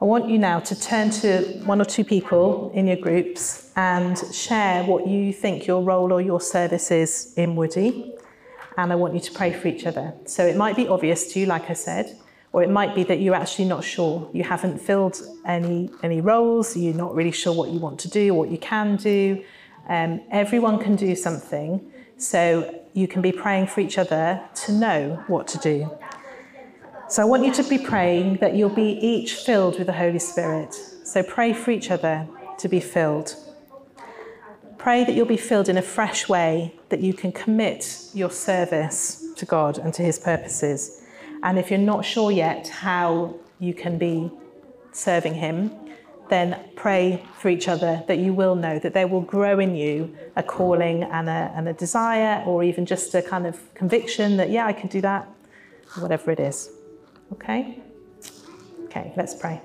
I 0.00 0.06
want 0.06 0.28
you 0.28 0.38
now 0.38 0.60
to 0.60 0.78
turn 0.78 1.10
to 1.10 1.62
one 1.64 1.80
or 1.80 1.84
two 1.84 2.04
people 2.04 2.70
in 2.74 2.86
your 2.86 2.96
groups 2.96 3.70
and 3.76 4.18
share 4.34 4.84
what 4.84 5.06
you 5.06 5.32
think 5.32 5.66
your 5.66 5.82
role 5.82 6.12
or 6.12 6.20
your 6.20 6.40
service 6.40 6.90
is 6.90 7.32
in 7.36 7.56
Woody. 7.56 8.12
And 8.76 8.92
I 8.92 8.96
want 8.96 9.14
you 9.14 9.20
to 9.20 9.32
pray 9.32 9.52
for 9.52 9.68
each 9.68 9.86
other. 9.86 10.14
So 10.26 10.44
it 10.44 10.56
might 10.56 10.76
be 10.76 10.88
obvious 10.88 11.32
to 11.32 11.40
you, 11.40 11.46
like 11.46 11.70
I 11.70 11.74
said, 11.74 12.18
or 12.52 12.62
it 12.62 12.70
might 12.70 12.94
be 12.94 13.04
that 13.04 13.20
you're 13.20 13.34
actually 13.34 13.66
not 13.66 13.84
sure. 13.84 14.28
You 14.32 14.44
haven't 14.44 14.80
filled 14.80 15.20
any, 15.46 15.90
any 16.02 16.20
roles, 16.20 16.76
you're 16.76 16.94
not 16.94 17.14
really 17.14 17.32
sure 17.32 17.52
what 17.52 17.70
you 17.70 17.78
want 17.78 18.00
to 18.00 18.08
do, 18.08 18.34
what 18.34 18.50
you 18.50 18.58
can 18.58 18.96
do. 18.96 19.44
Um, 19.88 20.22
everyone 20.30 20.78
can 20.78 20.96
do 20.96 21.14
something, 21.14 21.92
so 22.16 22.82
you 22.94 23.06
can 23.06 23.22
be 23.22 23.32
praying 23.32 23.66
for 23.66 23.80
each 23.80 23.98
other 23.98 24.40
to 24.54 24.72
know 24.72 25.22
what 25.26 25.46
to 25.48 25.58
do. 25.58 25.90
So 27.08 27.22
I 27.22 27.26
want 27.26 27.44
you 27.44 27.52
to 27.54 27.62
be 27.64 27.78
praying 27.78 28.36
that 28.36 28.54
you'll 28.54 28.70
be 28.70 28.98
each 29.00 29.34
filled 29.34 29.78
with 29.78 29.86
the 29.86 29.92
Holy 29.92 30.18
Spirit. 30.18 30.72
So 30.74 31.22
pray 31.22 31.52
for 31.52 31.70
each 31.70 31.90
other 31.90 32.26
to 32.58 32.68
be 32.68 32.80
filled. 32.80 33.36
Pray 34.84 35.02
that 35.02 35.14
you'll 35.14 35.24
be 35.24 35.38
filled 35.38 35.70
in 35.70 35.78
a 35.78 35.82
fresh 35.82 36.28
way, 36.28 36.74
that 36.90 37.00
you 37.00 37.14
can 37.14 37.32
commit 37.32 38.10
your 38.12 38.30
service 38.30 39.24
to 39.34 39.46
God 39.46 39.78
and 39.78 39.94
to 39.94 40.02
His 40.02 40.18
purposes. 40.18 41.00
And 41.42 41.58
if 41.58 41.70
you're 41.70 41.78
not 41.78 42.04
sure 42.04 42.30
yet 42.30 42.68
how 42.68 43.34
you 43.58 43.72
can 43.72 43.96
be 43.96 44.30
serving 44.92 45.32
Him, 45.32 45.70
then 46.28 46.62
pray 46.76 47.24
for 47.38 47.48
each 47.48 47.66
other 47.66 48.04
that 48.08 48.18
you 48.18 48.34
will 48.34 48.56
know 48.56 48.78
that 48.78 48.92
there 48.92 49.08
will 49.08 49.22
grow 49.22 49.58
in 49.58 49.74
you 49.74 50.14
a 50.36 50.42
calling 50.42 51.04
and 51.04 51.30
a, 51.30 51.50
and 51.56 51.66
a 51.66 51.72
desire, 51.72 52.44
or 52.44 52.62
even 52.62 52.84
just 52.84 53.14
a 53.14 53.22
kind 53.22 53.46
of 53.46 53.72
conviction 53.72 54.36
that, 54.36 54.50
yeah, 54.50 54.66
I 54.66 54.74
can 54.74 54.90
do 54.90 55.00
that, 55.00 55.26
whatever 55.98 56.30
it 56.30 56.40
is. 56.40 56.68
Okay? 57.32 57.80
Okay, 58.84 59.14
let's 59.16 59.34
pray. 59.34 59.62